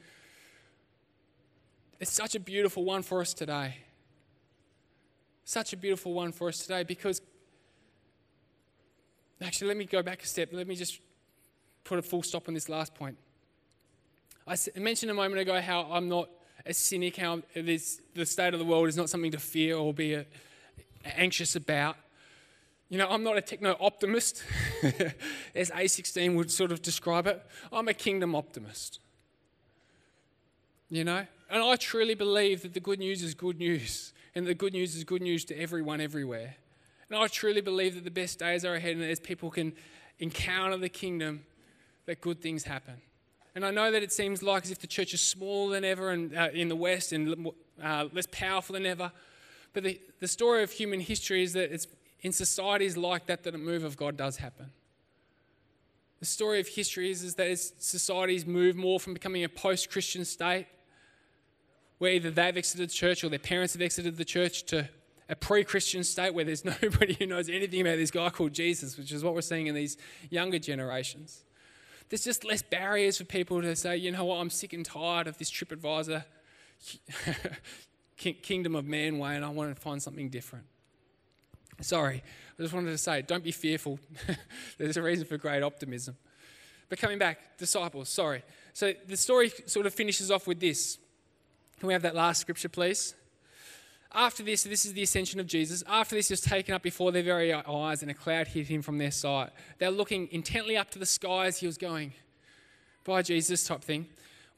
it's 1.98 2.12
such 2.12 2.34
a 2.34 2.40
beautiful 2.40 2.84
one 2.84 3.02
for 3.02 3.20
us 3.20 3.34
today. 3.34 3.76
Such 5.44 5.72
a 5.72 5.76
beautiful 5.76 6.12
one 6.12 6.32
for 6.32 6.48
us 6.48 6.58
today 6.58 6.84
because, 6.84 7.22
actually, 9.42 9.68
let 9.68 9.76
me 9.76 9.84
go 9.84 10.02
back 10.02 10.22
a 10.22 10.26
step. 10.26 10.50
Let 10.52 10.66
me 10.66 10.76
just 10.76 11.00
put 11.84 11.98
a 11.98 12.02
full 12.02 12.22
stop 12.22 12.48
on 12.48 12.54
this 12.54 12.68
last 12.68 12.94
point. 12.94 13.16
I 14.46 14.56
mentioned 14.76 15.10
a 15.10 15.14
moment 15.14 15.40
ago 15.40 15.60
how 15.60 15.82
I'm 15.90 16.08
not 16.08 16.28
a 16.66 16.74
cynic, 16.74 17.16
how 17.16 17.40
this, 17.54 18.00
the 18.14 18.26
state 18.26 18.52
of 18.52 18.58
the 18.58 18.66
world 18.66 18.88
is 18.88 18.96
not 18.96 19.08
something 19.08 19.30
to 19.32 19.38
fear 19.38 19.76
or 19.76 19.94
be 19.94 20.14
a, 20.14 20.26
anxious 21.04 21.56
about. 21.56 21.96
You 22.88 22.98
know, 22.98 23.08
I'm 23.08 23.22
not 23.22 23.36
a 23.36 23.40
techno 23.40 23.76
optimist, 23.80 24.42
as 25.54 25.70
A16 25.70 26.34
would 26.34 26.50
sort 26.50 26.72
of 26.72 26.82
describe 26.82 27.26
it. 27.26 27.40
I'm 27.72 27.86
a 27.86 27.94
kingdom 27.94 28.34
optimist. 28.34 28.98
You 30.88 31.04
know? 31.04 31.24
And 31.48 31.62
I 31.62 31.76
truly 31.76 32.14
believe 32.14 32.62
that 32.62 32.74
the 32.74 32.80
good 32.80 32.98
news 32.98 33.22
is 33.22 33.34
good 33.34 33.58
news, 33.58 34.12
and 34.34 34.46
the 34.46 34.54
good 34.54 34.72
news 34.72 34.96
is 34.96 35.04
good 35.04 35.22
news 35.22 35.44
to 35.46 35.58
everyone 35.58 36.00
everywhere. 36.00 36.56
And 37.10 37.18
I 37.18 37.26
truly 37.26 37.60
believe 37.60 37.96
that 37.96 38.04
the 38.04 38.10
best 38.10 38.38
days 38.38 38.64
are 38.64 38.74
ahead, 38.74 38.96
and 38.96 39.04
as 39.04 39.18
people 39.18 39.50
can 39.50 39.72
encounter 40.20 40.76
the 40.76 40.88
kingdom, 40.88 41.44
that 42.06 42.20
good 42.20 42.40
things 42.40 42.64
happen. 42.64 42.94
And 43.54 43.66
I 43.66 43.72
know 43.72 43.90
that 43.90 44.02
it 44.02 44.12
seems 44.12 44.42
like 44.42 44.64
as 44.64 44.70
if 44.70 44.78
the 44.78 44.86
church 44.86 45.12
is 45.12 45.20
smaller 45.20 45.74
than 45.74 45.84
ever 45.84 46.10
and, 46.10 46.36
uh, 46.36 46.48
in 46.52 46.68
the 46.68 46.76
West 46.76 47.12
and 47.12 47.48
uh, 47.82 48.06
less 48.12 48.28
powerful 48.30 48.74
than 48.74 48.86
ever. 48.86 49.10
But 49.72 49.82
the, 49.82 50.00
the 50.20 50.28
story 50.28 50.62
of 50.62 50.70
human 50.70 51.00
history 51.00 51.42
is 51.42 51.52
that 51.54 51.72
it's 51.72 51.88
in 52.20 52.32
societies 52.32 52.96
like 52.96 53.26
that 53.26 53.42
that 53.42 53.54
a 53.54 53.58
move 53.58 53.82
of 53.82 53.96
God 53.96 54.16
does 54.16 54.36
happen. 54.36 54.70
The 56.20 56.26
story 56.26 56.60
of 56.60 56.68
history 56.68 57.10
is, 57.10 57.22
is 57.22 57.34
that 57.36 57.48
as 57.48 57.72
societies 57.78 58.46
move 58.46 58.76
more 58.76 59.00
from 59.00 59.14
becoming 59.14 59.42
a 59.42 59.48
post 59.48 59.90
Christian 59.90 60.24
state, 60.24 60.66
where 61.98 62.12
either 62.12 62.30
they've 62.30 62.56
exited 62.56 62.90
the 62.90 62.92
church 62.92 63.24
or 63.24 63.30
their 63.30 63.38
parents 63.38 63.72
have 63.72 63.82
exited 63.82 64.16
the 64.16 64.24
church, 64.24 64.64
to 64.64 64.88
a 65.30 65.36
pre 65.36 65.64
Christian 65.64 66.04
state 66.04 66.34
where 66.34 66.44
there's 66.44 66.64
nobody 66.82 67.14
who 67.14 67.26
knows 67.26 67.48
anything 67.48 67.80
about 67.80 67.96
this 67.96 68.10
guy 68.10 68.28
called 68.28 68.52
Jesus, 68.52 68.98
which 68.98 69.12
is 69.12 69.24
what 69.24 69.32
we're 69.32 69.40
seeing 69.40 69.68
in 69.68 69.74
these 69.74 69.96
younger 70.28 70.58
generations. 70.58 71.44
There's 72.08 72.24
just 72.24 72.44
less 72.44 72.60
barriers 72.60 73.18
for 73.18 73.24
people 73.24 73.62
to 73.62 73.76
say, 73.76 73.96
you 73.96 74.10
know 74.10 74.24
what, 74.24 74.36
I'm 74.36 74.50
sick 74.50 74.72
and 74.72 74.84
tired 74.84 75.28
of 75.28 75.38
this 75.38 75.48
TripAdvisor 75.48 76.24
kingdom 78.42 78.74
of 78.74 78.84
man 78.84 79.18
way 79.18 79.36
and 79.36 79.44
I 79.44 79.48
want 79.50 79.74
to 79.74 79.80
find 79.80 80.02
something 80.02 80.28
different. 80.28 80.64
Sorry, 81.80 82.22
I 82.58 82.62
just 82.62 82.74
wanted 82.74 82.90
to 82.90 82.98
say, 82.98 83.22
don't 83.22 83.44
be 83.44 83.52
fearful. 83.52 84.00
There's 84.78 84.96
a 84.96 85.02
reason 85.02 85.24
for 85.24 85.38
great 85.38 85.62
optimism. 85.62 86.16
But 86.88 86.98
coming 86.98 87.18
back, 87.18 87.56
disciples, 87.56 88.08
sorry. 88.08 88.42
So 88.72 88.92
the 89.06 89.16
story 89.16 89.52
sort 89.66 89.86
of 89.86 89.94
finishes 89.94 90.32
off 90.32 90.48
with 90.48 90.58
this. 90.58 90.98
Can 91.78 91.86
we 91.86 91.92
have 91.92 92.02
that 92.02 92.16
last 92.16 92.40
scripture, 92.40 92.68
please? 92.68 93.14
After 94.12 94.42
this, 94.42 94.64
this 94.64 94.84
is 94.84 94.92
the 94.92 95.02
ascension 95.02 95.38
of 95.38 95.46
Jesus. 95.46 95.84
After 95.86 96.16
this, 96.16 96.28
he 96.28 96.32
was 96.32 96.40
taken 96.40 96.74
up 96.74 96.82
before 96.82 97.12
their 97.12 97.22
very 97.22 97.52
eyes, 97.52 98.02
and 98.02 98.10
a 98.10 98.14
cloud 98.14 98.48
hid 98.48 98.66
him 98.66 98.82
from 98.82 98.98
their 98.98 99.12
sight. 99.12 99.50
They're 99.78 99.90
looking 99.90 100.28
intently 100.32 100.76
up 100.76 100.90
to 100.90 100.98
the 100.98 101.06
sky 101.06 101.46
as 101.46 101.58
he 101.58 101.66
was 101.66 101.78
going. 101.78 102.12
By 103.04 103.22
Jesus, 103.22 103.66
type 103.66 103.82
thing 103.82 104.06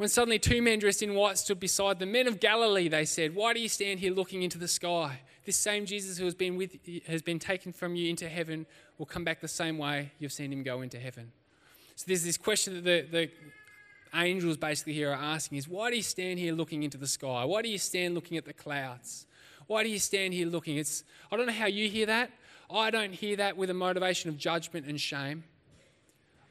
when 0.02 0.08
suddenly 0.08 0.38
two 0.38 0.60
men 0.60 0.80
dressed 0.80 1.00
in 1.02 1.14
white 1.14 1.38
stood 1.38 1.60
beside 1.60 2.00
them. 2.00 2.10
Men 2.10 2.26
of 2.26 2.40
Galilee, 2.40 2.88
they 2.88 3.04
said, 3.04 3.36
Why 3.36 3.52
do 3.52 3.60
you 3.60 3.68
stand 3.68 4.00
here 4.00 4.12
looking 4.12 4.42
into 4.42 4.58
the 4.58 4.66
sky? 4.66 5.20
This 5.44 5.56
same 5.56 5.86
Jesus 5.86 6.18
who 6.18 6.24
has 6.24 6.34
been, 6.34 6.56
with, 6.56 6.76
has 7.06 7.22
been 7.22 7.38
taken 7.38 7.72
from 7.72 7.94
you 7.94 8.10
into 8.10 8.28
heaven 8.28 8.66
will 8.98 9.06
come 9.06 9.22
back 9.22 9.40
the 9.40 9.46
same 9.46 9.78
way 9.78 10.10
you've 10.18 10.32
seen 10.32 10.52
him 10.52 10.64
go 10.64 10.82
into 10.82 10.98
heaven. 10.98 11.30
So 11.94 12.04
there's 12.08 12.24
this 12.24 12.36
question 12.36 12.74
that 12.74 12.84
the, 12.84 13.06
the 13.12 13.30
angels 14.12 14.56
basically 14.56 14.94
here 14.94 15.10
are 15.10 15.22
asking 15.22 15.58
is 15.58 15.68
why 15.68 15.90
do 15.90 15.96
you 15.96 16.02
stand 16.02 16.40
here 16.40 16.52
looking 16.52 16.82
into 16.82 16.98
the 16.98 17.06
sky? 17.06 17.44
Why 17.44 17.62
do 17.62 17.68
you 17.68 17.78
stand 17.78 18.16
looking 18.16 18.36
at 18.36 18.44
the 18.44 18.52
clouds? 18.52 19.26
Why 19.72 19.84
do 19.84 19.88
you 19.88 19.98
stand 19.98 20.34
here 20.34 20.46
looking? 20.46 20.76
It's 20.76 21.02
I 21.32 21.36
don't 21.38 21.46
know 21.46 21.52
how 21.54 21.64
you 21.64 21.88
hear 21.88 22.04
that. 22.04 22.30
I 22.70 22.90
don't 22.90 23.14
hear 23.14 23.36
that 23.36 23.56
with 23.56 23.70
a 23.70 23.74
motivation 23.74 24.28
of 24.28 24.36
judgment 24.36 24.84
and 24.84 25.00
shame. 25.00 25.44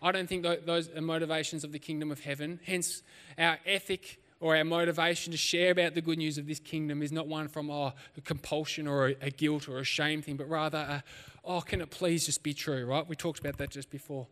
I 0.02 0.12
don't 0.12 0.28
think 0.28 0.44
those 0.66 0.90
are 0.90 1.02
motivations 1.02 1.64
of 1.64 1.72
the 1.72 1.78
kingdom 1.78 2.12
of 2.12 2.22
heaven. 2.22 2.60
Hence, 2.66 3.04
our 3.38 3.60
ethic 3.64 4.20
or 4.40 4.58
our 4.58 4.64
motivation 4.64 5.30
to 5.34 5.38
share 5.38 5.70
about 5.70 5.94
the 5.94 6.02
good 6.02 6.18
news 6.18 6.40
of 6.40 6.48
this 6.48 6.60
kingdom 6.60 7.04
is 7.04 7.12
not 7.12 7.28
one 7.28 7.48
from 7.48 7.70
oh, 7.70 7.94
a 8.18 8.22
compulsion 8.22 8.88
or 8.88 9.10
a, 9.10 9.16
a 9.22 9.30
guilt 9.30 9.70
or 9.70 9.78
a 9.78 9.84
shame 9.84 10.24
thing, 10.24 10.36
but 10.36 10.50
rather, 10.50 10.80
a, 10.80 11.04
oh, 11.46 11.62
can 11.62 11.80
it 11.80 11.92
please 11.92 12.26
just 12.26 12.42
be 12.42 12.56
true, 12.56 12.88
right? 12.88 13.08
We 13.08 13.16
talked 13.16 13.38
about 13.38 13.60
that 13.60 13.70
just 13.70 13.92
before. 13.92 14.26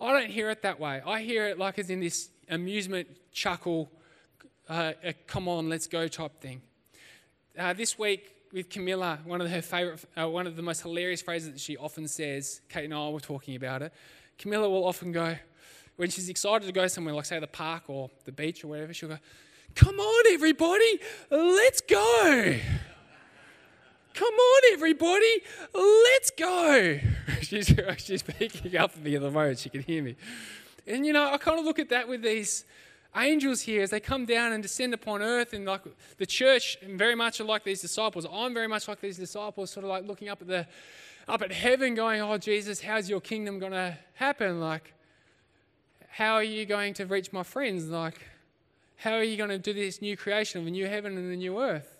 I 0.00 0.10
don't 0.10 0.32
hear 0.32 0.50
it 0.50 0.62
that 0.62 0.80
way. 0.80 1.00
I 1.06 1.20
hear 1.20 1.46
it 1.46 1.58
like 1.60 1.78
as 1.78 1.90
in 1.90 2.00
this 2.00 2.28
amusement, 2.50 3.06
chuckle, 3.30 3.88
uh, 4.68 4.94
come 5.28 5.46
on, 5.46 5.68
let's 5.68 5.86
go 5.86 6.08
type 6.08 6.40
thing. 6.40 6.62
Uh, 7.58 7.74
this 7.74 7.98
week 7.98 8.34
with 8.50 8.70
Camilla, 8.70 9.18
one 9.26 9.42
of 9.42 9.50
her 9.50 9.60
favorite, 9.60 10.02
uh, 10.18 10.26
one 10.26 10.46
of 10.46 10.56
the 10.56 10.62
most 10.62 10.80
hilarious 10.80 11.20
phrases 11.20 11.52
that 11.52 11.60
she 11.60 11.76
often 11.76 12.08
says, 12.08 12.62
Kate 12.70 12.86
and 12.86 12.94
I 12.94 13.10
were 13.10 13.20
talking 13.20 13.56
about 13.56 13.82
it, 13.82 13.92
Camilla 14.38 14.70
will 14.70 14.86
often 14.86 15.12
go, 15.12 15.36
when 15.96 16.08
she's 16.08 16.30
excited 16.30 16.64
to 16.64 16.72
go 16.72 16.86
somewhere, 16.86 17.14
like 17.14 17.26
say 17.26 17.38
the 17.38 17.46
park 17.46 17.84
or 17.88 18.08
the 18.24 18.32
beach 18.32 18.64
or 18.64 18.68
whatever, 18.68 18.94
she'll 18.94 19.10
go, 19.10 19.18
Come 19.74 20.00
on, 20.00 20.32
everybody, 20.32 20.98
let's 21.30 21.82
go. 21.82 22.56
Come 24.14 24.34
on, 24.34 24.72
everybody, 24.72 25.42
let's 25.74 26.30
go. 26.30 27.00
she's, 27.42 27.74
she's 27.98 28.22
picking 28.22 28.78
up 28.78 28.92
at 28.96 29.02
me 29.02 29.14
at 29.16 29.20
the 29.20 29.30
moment, 29.30 29.58
she 29.58 29.68
can 29.68 29.82
hear 29.82 30.02
me. 30.02 30.16
And 30.86 31.04
you 31.04 31.12
know, 31.12 31.30
I 31.30 31.36
kind 31.36 31.58
of 31.58 31.66
look 31.66 31.78
at 31.78 31.90
that 31.90 32.08
with 32.08 32.22
these 32.22 32.64
angels 33.16 33.62
here 33.62 33.82
as 33.82 33.90
they 33.90 34.00
come 34.00 34.24
down 34.24 34.52
and 34.52 34.62
descend 34.62 34.94
upon 34.94 35.20
earth 35.20 35.52
and 35.52 35.66
like 35.66 35.82
the 36.16 36.26
church 36.26 36.78
and 36.80 36.98
very 36.98 37.14
much 37.14 37.40
like 37.40 37.62
these 37.62 37.82
disciples 37.82 38.26
i'm 38.32 38.54
very 38.54 38.66
much 38.66 38.88
like 38.88 39.00
these 39.02 39.18
disciples 39.18 39.70
sort 39.70 39.84
of 39.84 39.90
like 39.90 40.06
looking 40.06 40.30
up 40.30 40.40
at 40.40 40.48
the 40.48 40.66
up 41.28 41.42
at 41.42 41.52
heaven 41.52 41.94
going, 41.94 42.20
Oh, 42.20 42.38
Jesus, 42.38 42.80
how's 42.80 43.08
your 43.08 43.20
kingdom 43.20 43.58
going 43.58 43.72
to 43.72 43.96
happen? 44.14 44.60
Like, 44.60 44.94
how 46.08 46.34
are 46.34 46.42
you 46.42 46.66
going 46.66 46.94
to 46.94 47.06
reach 47.06 47.32
my 47.32 47.42
friends? 47.42 47.88
Like, 47.88 48.18
how 48.96 49.12
are 49.12 49.22
you 49.22 49.36
going 49.36 49.50
to 49.50 49.58
do 49.58 49.72
this 49.72 50.02
new 50.02 50.16
creation 50.16 50.60
of 50.60 50.66
a 50.66 50.70
new 50.70 50.86
heaven 50.86 51.16
and 51.16 51.32
a 51.32 51.36
new 51.36 51.60
earth? 51.60 51.98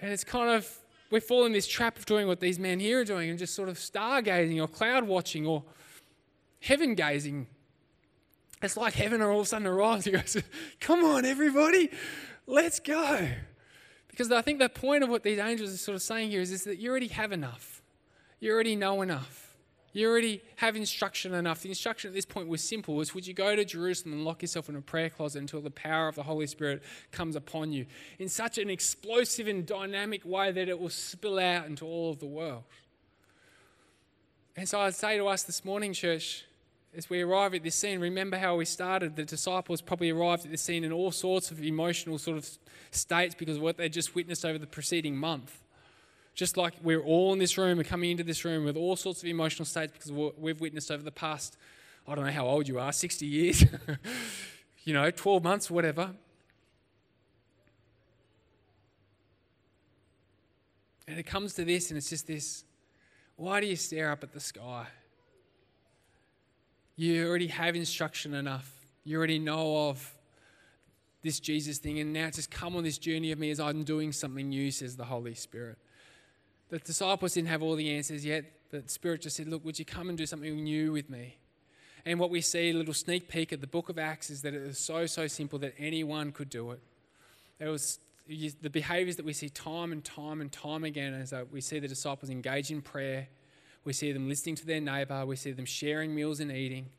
And 0.00 0.10
it's 0.10 0.24
kind 0.24 0.50
of, 0.50 0.78
we 1.10 1.20
fall 1.20 1.44
in 1.44 1.52
this 1.52 1.66
trap 1.66 1.98
of 1.98 2.06
doing 2.06 2.26
what 2.26 2.40
these 2.40 2.58
men 2.58 2.80
here 2.80 3.00
are 3.00 3.04
doing 3.04 3.30
and 3.30 3.38
just 3.38 3.54
sort 3.54 3.68
of 3.68 3.78
stargazing 3.78 4.60
or 4.62 4.68
cloud 4.68 5.04
watching 5.04 5.46
or 5.46 5.62
heaven 6.60 6.94
gazing. 6.94 7.46
It's 8.62 8.76
like 8.76 8.94
heaven 8.94 9.20
are 9.20 9.30
all 9.30 9.40
of 9.40 9.46
a 9.46 9.48
sudden 9.48 9.66
arrives. 9.66 10.04
He 10.06 10.12
goes, 10.12 10.42
Come 10.80 11.04
on, 11.04 11.24
everybody, 11.24 11.90
let's 12.46 12.80
go. 12.80 13.28
Because 14.08 14.32
I 14.32 14.40
think 14.40 14.58
the 14.58 14.68
point 14.68 15.04
of 15.04 15.10
what 15.10 15.22
these 15.22 15.38
angels 15.38 15.74
are 15.74 15.76
sort 15.76 15.94
of 15.94 16.02
saying 16.02 16.30
here 16.30 16.40
is, 16.40 16.50
is 16.50 16.64
that 16.64 16.78
you 16.78 16.90
already 16.90 17.08
have 17.08 17.32
enough. 17.32 17.82
You 18.40 18.52
already 18.52 18.76
know 18.76 19.02
enough. 19.02 19.46
You 19.92 20.10
already 20.10 20.42
have 20.56 20.76
instruction 20.76 21.32
enough. 21.32 21.62
The 21.62 21.70
instruction 21.70 22.08
at 22.08 22.14
this 22.14 22.26
point 22.26 22.48
was 22.48 22.62
simple 22.62 22.94
was 22.94 23.14
would 23.14 23.26
you 23.26 23.32
go 23.32 23.56
to 23.56 23.64
Jerusalem 23.64 24.12
and 24.12 24.24
lock 24.24 24.42
yourself 24.42 24.68
in 24.68 24.76
a 24.76 24.82
prayer 24.82 25.08
closet 25.08 25.38
until 25.38 25.62
the 25.62 25.70
power 25.70 26.06
of 26.06 26.16
the 26.16 26.22
Holy 26.22 26.46
Spirit 26.46 26.82
comes 27.12 27.34
upon 27.34 27.72
you 27.72 27.86
in 28.18 28.28
such 28.28 28.58
an 28.58 28.68
explosive 28.68 29.48
and 29.48 29.64
dynamic 29.64 30.22
way 30.24 30.52
that 30.52 30.68
it 30.68 30.78
will 30.78 30.90
spill 30.90 31.38
out 31.38 31.66
into 31.66 31.86
all 31.86 32.10
of 32.10 32.18
the 32.18 32.26
world. 32.26 32.64
And 34.54 34.68
so 34.68 34.80
I'd 34.80 34.94
say 34.94 35.16
to 35.16 35.26
us 35.28 35.44
this 35.44 35.64
morning, 35.64 35.94
church, 35.94 36.44
as 36.96 37.10
we 37.10 37.20
arrive 37.20 37.52
at 37.52 37.62
this 37.62 37.74
scene, 37.74 38.00
remember 38.00 38.38
how 38.38 38.56
we 38.56 38.64
started. 38.64 39.16
The 39.16 39.24
disciples 39.24 39.82
probably 39.82 40.10
arrived 40.10 40.46
at 40.46 40.50
this 40.50 40.62
scene 40.62 40.82
in 40.82 40.92
all 40.92 41.12
sorts 41.12 41.50
of 41.50 41.62
emotional 41.62 42.16
sort 42.16 42.38
of 42.38 42.48
states 42.90 43.34
because 43.34 43.56
of 43.56 43.62
what 43.62 43.76
they 43.76 43.90
just 43.90 44.14
witnessed 44.14 44.46
over 44.46 44.58
the 44.58 44.66
preceding 44.66 45.14
month. 45.14 45.60
Just 46.34 46.56
like 46.56 46.72
we're 46.82 47.02
all 47.02 47.34
in 47.34 47.38
this 47.38 47.58
room, 47.58 47.76
we're 47.76 47.84
coming 47.84 48.10
into 48.10 48.24
this 48.24 48.46
room 48.46 48.64
with 48.64 48.78
all 48.78 48.96
sorts 48.96 49.22
of 49.22 49.28
emotional 49.28 49.66
states 49.66 49.92
because 49.92 50.10
of 50.10 50.16
what 50.16 50.40
we've 50.40 50.60
witnessed 50.60 50.90
over 50.90 51.02
the 51.02 51.12
past, 51.12 51.58
I 52.08 52.14
don't 52.14 52.24
know 52.24 52.32
how 52.32 52.46
old 52.46 52.66
you 52.66 52.78
are, 52.78 52.92
60 52.92 53.26
years, 53.26 53.64
you 54.84 54.94
know, 54.94 55.10
12 55.10 55.44
months, 55.44 55.70
whatever. 55.70 56.12
And 61.06 61.18
it 61.18 61.26
comes 61.26 61.52
to 61.54 61.64
this, 61.64 61.90
and 61.90 61.98
it's 61.98 62.08
just 62.08 62.26
this 62.26 62.64
why 63.36 63.60
do 63.60 63.66
you 63.66 63.76
stare 63.76 64.10
up 64.10 64.22
at 64.22 64.32
the 64.32 64.40
sky? 64.40 64.86
You 66.96 67.28
already 67.28 67.48
have 67.48 67.76
instruction 67.76 68.32
enough. 68.32 68.72
You 69.04 69.18
already 69.18 69.38
know 69.38 69.88
of 69.90 70.14
this 71.22 71.40
Jesus 71.40 71.76
thing, 71.78 71.98
and 71.98 72.12
now 72.12 72.30
just 72.30 72.50
come 72.50 72.74
on 72.74 72.84
this 72.84 72.96
journey 72.96 73.32
of 73.32 73.38
me 73.38 73.50
as 73.50 73.60
I'm 73.60 73.84
doing 73.84 74.12
something 74.12 74.48
new, 74.48 74.70
says 74.70 74.96
the 74.96 75.04
Holy 75.04 75.34
Spirit. 75.34 75.76
The 76.70 76.78
disciples 76.78 77.34
didn't 77.34 77.48
have 77.48 77.62
all 77.62 77.76
the 77.76 77.94
answers 77.94 78.24
yet. 78.24 78.44
The 78.70 78.82
Spirit 78.86 79.22
just 79.22 79.36
said, 79.36 79.46
Look, 79.46 79.64
would 79.64 79.78
you 79.78 79.84
come 79.84 80.08
and 80.08 80.16
do 80.16 80.24
something 80.24 80.64
new 80.64 80.92
with 80.92 81.10
me? 81.10 81.36
And 82.06 82.18
what 82.18 82.30
we 82.30 82.40
see, 82.40 82.70
a 82.70 82.72
little 82.72 82.94
sneak 82.94 83.28
peek 83.28 83.52
at 83.52 83.60
the 83.60 83.66
book 83.66 83.88
of 83.88 83.98
Acts, 83.98 84.30
is 84.30 84.42
that 84.42 84.54
it 84.54 84.66
was 84.66 84.78
so, 84.78 85.06
so 85.06 85.26
simple 85.26 85.58
that 85.58 85.74
anyone 85.78 86.32
could 86.32 86.48
do 86.48 86.70
it. 86.70 86.80
It 87.58 87.68
was 87.68 87.98
the 88.28 88.70
behaviors 88.70 89.16
that 89.16 89.24
we 89.24 89.32
see 89.32 89.48
time 89.48 89.92
and 89.92 90.04
time 90.04 90.40
and 90.40 90.50
time 90.50 90.84
again 90.84 91.12
as 91.14 91.34
we 91.52 91.60
see 91.60 91.78
the 91.78 91.88
disciples 91.88 92.30
engage 92.30 92.70
in 92.70 92.80
prayer, 92.80 93.28
we 93.86 93.92
see 93.92 94.12
them 94.12 94.28
listening 94.28 94.56
to 94.56 94.66
their 94.66 94.80
neighbor, 94.80 95.24
we 95.24 95.36
see 95.36 95.52
them 95.52 95.64
sharing 95.64 96.14
meals 96.14 96.40
and 96.40 96.50
eating, 96.50 96.90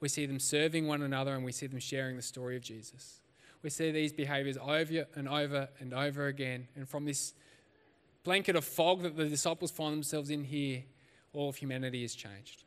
we 0.00 0.08
see 0.08 0.26
them 0.26 0.40
serving 0.40 0.88
one 0.88 1.00
another, 1.00 1.34
and 1.34 1.44
we 1.44 1.52
see 1.52 1.68
them 1.68 1.78
sharing 1.78 2.16
the 2.16 2.22
story 2.22 2.56
of 2.56 2.62
Jesus. 2.62 3.20
We 3.62 3.70
see 3.70 3.92
these 3.92 4.12
behaviors 4.12 4.56
over 4.56 5.06
and 5.14 5.28
over 5.28 5.68
and 5.78 5.94
over 5.94 6.26
again. 6.26 6.66
And 6.74 6.88
from 6.88 7.04
this 7.04 7.32
blanket 8.24 8.56
of 8.56 8.64
fog 8.64 9.02
that 9.02 9.16
the 9.16 9.28
disciples 9.28 9.70
find 9.70 9.94
themselves 9.94 10.30
in 10.30 10.42
here, 10.42 10.82
all 11.32 11.48
of 11.48 11.56
humanity 11.56 12.02
is 12.02 12.16
changed. 12.16 12.64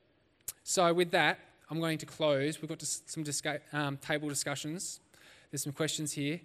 So, 0.64 0.94
with 0.94 1.12
that, 1.12 1.38
I'm 1.70 1.82
going 1.82 1.98
to 1.98 2.06
close. 2.06 2.62
We've 2.62 2.70
got 2.70 2.82
some 2.82 3.26
disca- 3.26 3.62
um, 3.74 3.98
table 3.98 4.30
discussions. 4.30 5.02
There's 5.52 5.64
some 5.64 5.74
questions 5.74 6.14
here. 6.14 6.40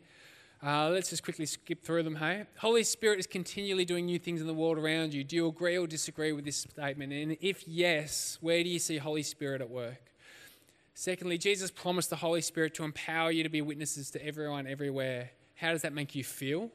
Uh, 0.63 0.91
let's 0.91 1.09
just 1.09 1.23
quickly 1.23 1.47
skip 1.47 1.83
through 1.83 2.03
them, 2.03 2.17
hey? 2.17 2.45
Holy 2.59 2.85
Spirit 2.85 3.19
is 3.19 3.27
continually 3.27 3.87
doing 3.87 4.05
new 4.05 4.19
things 4.19 4.43
in 4.43 4.47
the 4.47 4.53
world 4.53 4.77
around 4.77 5.15
you. 5.15 5.25
Do 5.25 5.35
you 5.35 5.47
agree 5.47 5.79
or 5.79 5.87
disagree 5.87 6.33
with 6.33 6.45
this 6.45 6.59
statement? 6.59 7.15
And 7.15 7.39
if 7.41 7.67
yes, 7.67 8.37
where 8.43 8.63
do 8.63 8.69
you 8.69 8.79
see 8.79 8.99
Holy 8.99 9.23
Spirit 9.23 9.63
at 9.63 9.71
work? 9.71 10.13
Secondly, 10.93 11.39
Jesus 11.39 11.71
promised 11.71 12.11
the 12.11 12.17
Holy 12.17 12.43
Spirit 12.43 12.75
to 12.75 12.85
empower 12.85 13.31
you 13.31 13.43
to 13.43 13.49
be 13.49 13.63
witnesses 13.63 14.11
to 14.11 14.23
everyone, 14.23 14.67
everywhere. 14.67 15.31
How 15.55 15.73
does 15.73 15.81
that 15.81 15.95
make 15.95 16.15
you 16.15 16.23
feel? 16.23 16.71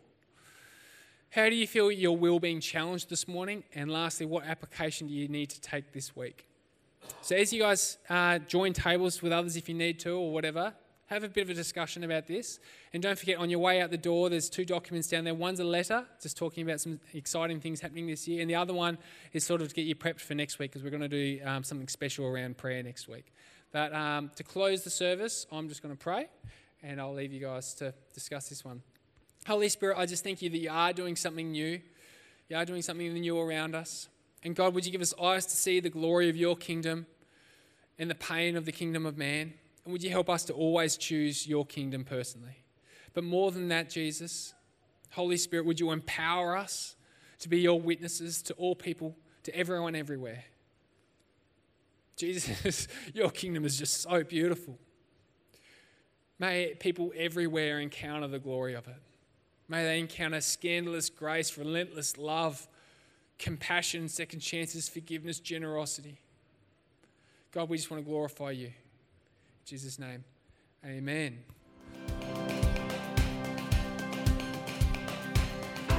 How 1.29 1.47
do 1.47 1.55
you 1.55 1.67
feel 1.67 1.91
your 1.91 2.17
will 2.17 2.39
being 2.39 2.61
challenged 2.61 3.11
this 3.11 3.27
morning? 3.27 3.63
And 3.75 3.91
lastly, 3.91 4.25
what 4.25 4.45
application 4.45 5.07
do 5.07 5.13
you 5.13 5.27
need 5.27 5.51
to 5.51 5.61
take 5.61 5.91
this 5.91 6.15
week? 6.15 6.47
So, 7.21 7.35
as 7.35 7.53
you 7.53 7.61
guys 7.61 7.99
uh, 8.09 8.39
join 8.39 8.73
tables 8.73 9.21
with 9.21 9.31
others 9.31 9.55
if 9.55 9.69
you 9.69 9.75
need 9.75 9.99
to 9.99 10.11
or 10.11 10.31
whatever, 10.31 10.73
have 11.07 11.23
a 11.23 11.29
bit 11.29 11.43
of 11.43 11.49
a 11.49 11.53
discussion 11.53 12.03
about 12.03 12.25
this. 12.25 12.59
And 12.93 13.03
don't 13.03 13.17
forget, 13.17 13.37
on 13.37 13.49
your 13.49 13.59
way 13.59 13.79
out 13.81 13.91
the 13.91 13.97
door, 13.97 14.29
there's 14.29 14.49
two 14.49 14.65
documents 14.65 15.07
down 15.07 15.23
there. 15.23 15.35
One's 15.35 15.59
a 15.59 15.63
letter, 15.63 16.05
just 16.21 16.35
talking 16.35 16.63
about 16.63 16.81
some 16.81 16.99
exciting 17.13 17.59
things 17.59 17.79
happening 17.79 18.07
this 18.07 18.27
year. 18.27 18.41
And 18.41 18.49
the 18.49 18.55
other 18.55 18.73
one 18.73 18.97
is 19.31 19.45
sort 19.45 19.61
of 19.61 19.69
to 19.69 19.75
get 19.75 19.83
you 19.83 19.95
prepped 19.95 20.21
for 20.21 20.33
next 20.33 20.57
week, 20.57 20.71
because 20.71 20.83
we're 20.83 20.89
going 20.89 21.01
to 21.01 21.07
do 21.07 21.39
um, 21.45 21.63
something 21.63 21.87
special 21.87 22.25
around 22.25 22.57
prayer 22.57 22.81
next 22.81 23.07
week. 23.07 23.31
But 23.71 23.93
um, 23.93 24.31
to 24.35 24.43
close 24.43 24.83
the 24.83 24.89
service, 24.89 25.45
I'm 25.51 25.69
just 25.69 25.83
going 25.83 25.95
to 25.95 26.01
pray, 26.01 26.27
and 26.81 26.99
I'll 26.99 27.13
leave 27.13 27.31
you 27.31 27.41
guys 27.41 27.73
to 27.75 27.93
discuss 28.13 28.49
this 28.49 28.65
one. 28.65 28.81
Holy 29.45 29.69
Spirit, 29.69 29.97
I 29.99 30.07
just 30.07 30.23
thank 30.23 30.41
you 30.41 30.49
that 30.49 30.57
you 30.57 30.71
are 30.71 30.91
doing 30.91 31.15
something 31.15 31.51
new. 31.51 31.81
You 32.49 32.57
are 32.57 32.65
doing 32.65 32.81
something 32.81 33.13
new 33.13 33.39
around 33.39 33.75
us. 33.75 34.07
And 34.43 34.55
God, 34.55 34.73
would 34.73 34.85
you 34.85 34.91
give 34.91 35.01
us 35.01 35.13
eyes 35.21 35.45
to 35.47 35.55
see 35.55 35.79
the 35.79 35.89
glory 35.89 36.29
of 36.29 36.35
your 36.35 36.55
kingdom 36.55 37.05
and 37.99 38.09
the 38.09 38.15
pain 38.15 38.55
of 38.55 38.65
the 38.65 38.71
kingdom 38.71 39.05
of 39.05 39.17
man? 39.17 39.53
And 39.85 39.91
would 39.91 40.03
you 40.03 40.09
help 40.09 40.29
us 40.29 40.43
to 40.45 40.53
always 40.53 40.97
choose 40.97 41.47
your 41.47 41.65
kingdom 41.65 42.03
personally? 42.03 42.63
But 43.13 43.23
more 43.23 43.51
than 43.51 43.69
that, 43.69 43.89
Jesus, 43.89 44.53
Holy 45.11 45.37
Spirit, 45.37 45.65
would 45.65 45.79
you 45.79 45.91
empower 45.91 46.57
us 46.57 46.95
to 47.39 47.47
be 47.47 47.59
your 47.59 47.79
witnesses 47.79 48.41
to 48.43 48.53
all 48.55 48.75
people, 48.75 49.15
to 49.43 49.55
everyone 49.55 49.95
everywhere? 49.95 50.43
Jesus, 52.17 52.87
your 53.13 53.29
kingdom 53.29 53.63
is 53.63 53.77
just 53.77 54.01
so 54.01 54.23
beautiful. 54.23 54.77
May 56.39 56.73
people 56.79 57.13
everywhere 57.15 57.79
encounter 57.79 58.27
the 58.27 58.39
glory 58.39 58.73
of 58.73 58.87
it. 58.87 59.01
May 59.67 59.83
they 59.83 59.99
encounter 59.99 60.41
scandalous 60.41 61.09
grace, 61.09 61.57
relentless 61.57 62.17
love, 62.17 62.67
compassion, 63.39 64.09
second 64.09 64.39
chances, 64.39 64.89
forgiveness, 64.89 65.39
generosity. 65.39 66.19
God, 67.51 67.69
we 67.69 67.77
just 67.77 67.89
want 67.89 68.03
to 68.03 68.09
glorify 68.09 68.51
you. 68.51 68.71
Jesus' 69.65 69.99
name, 69.99 70.23
amen. 70.85 71.39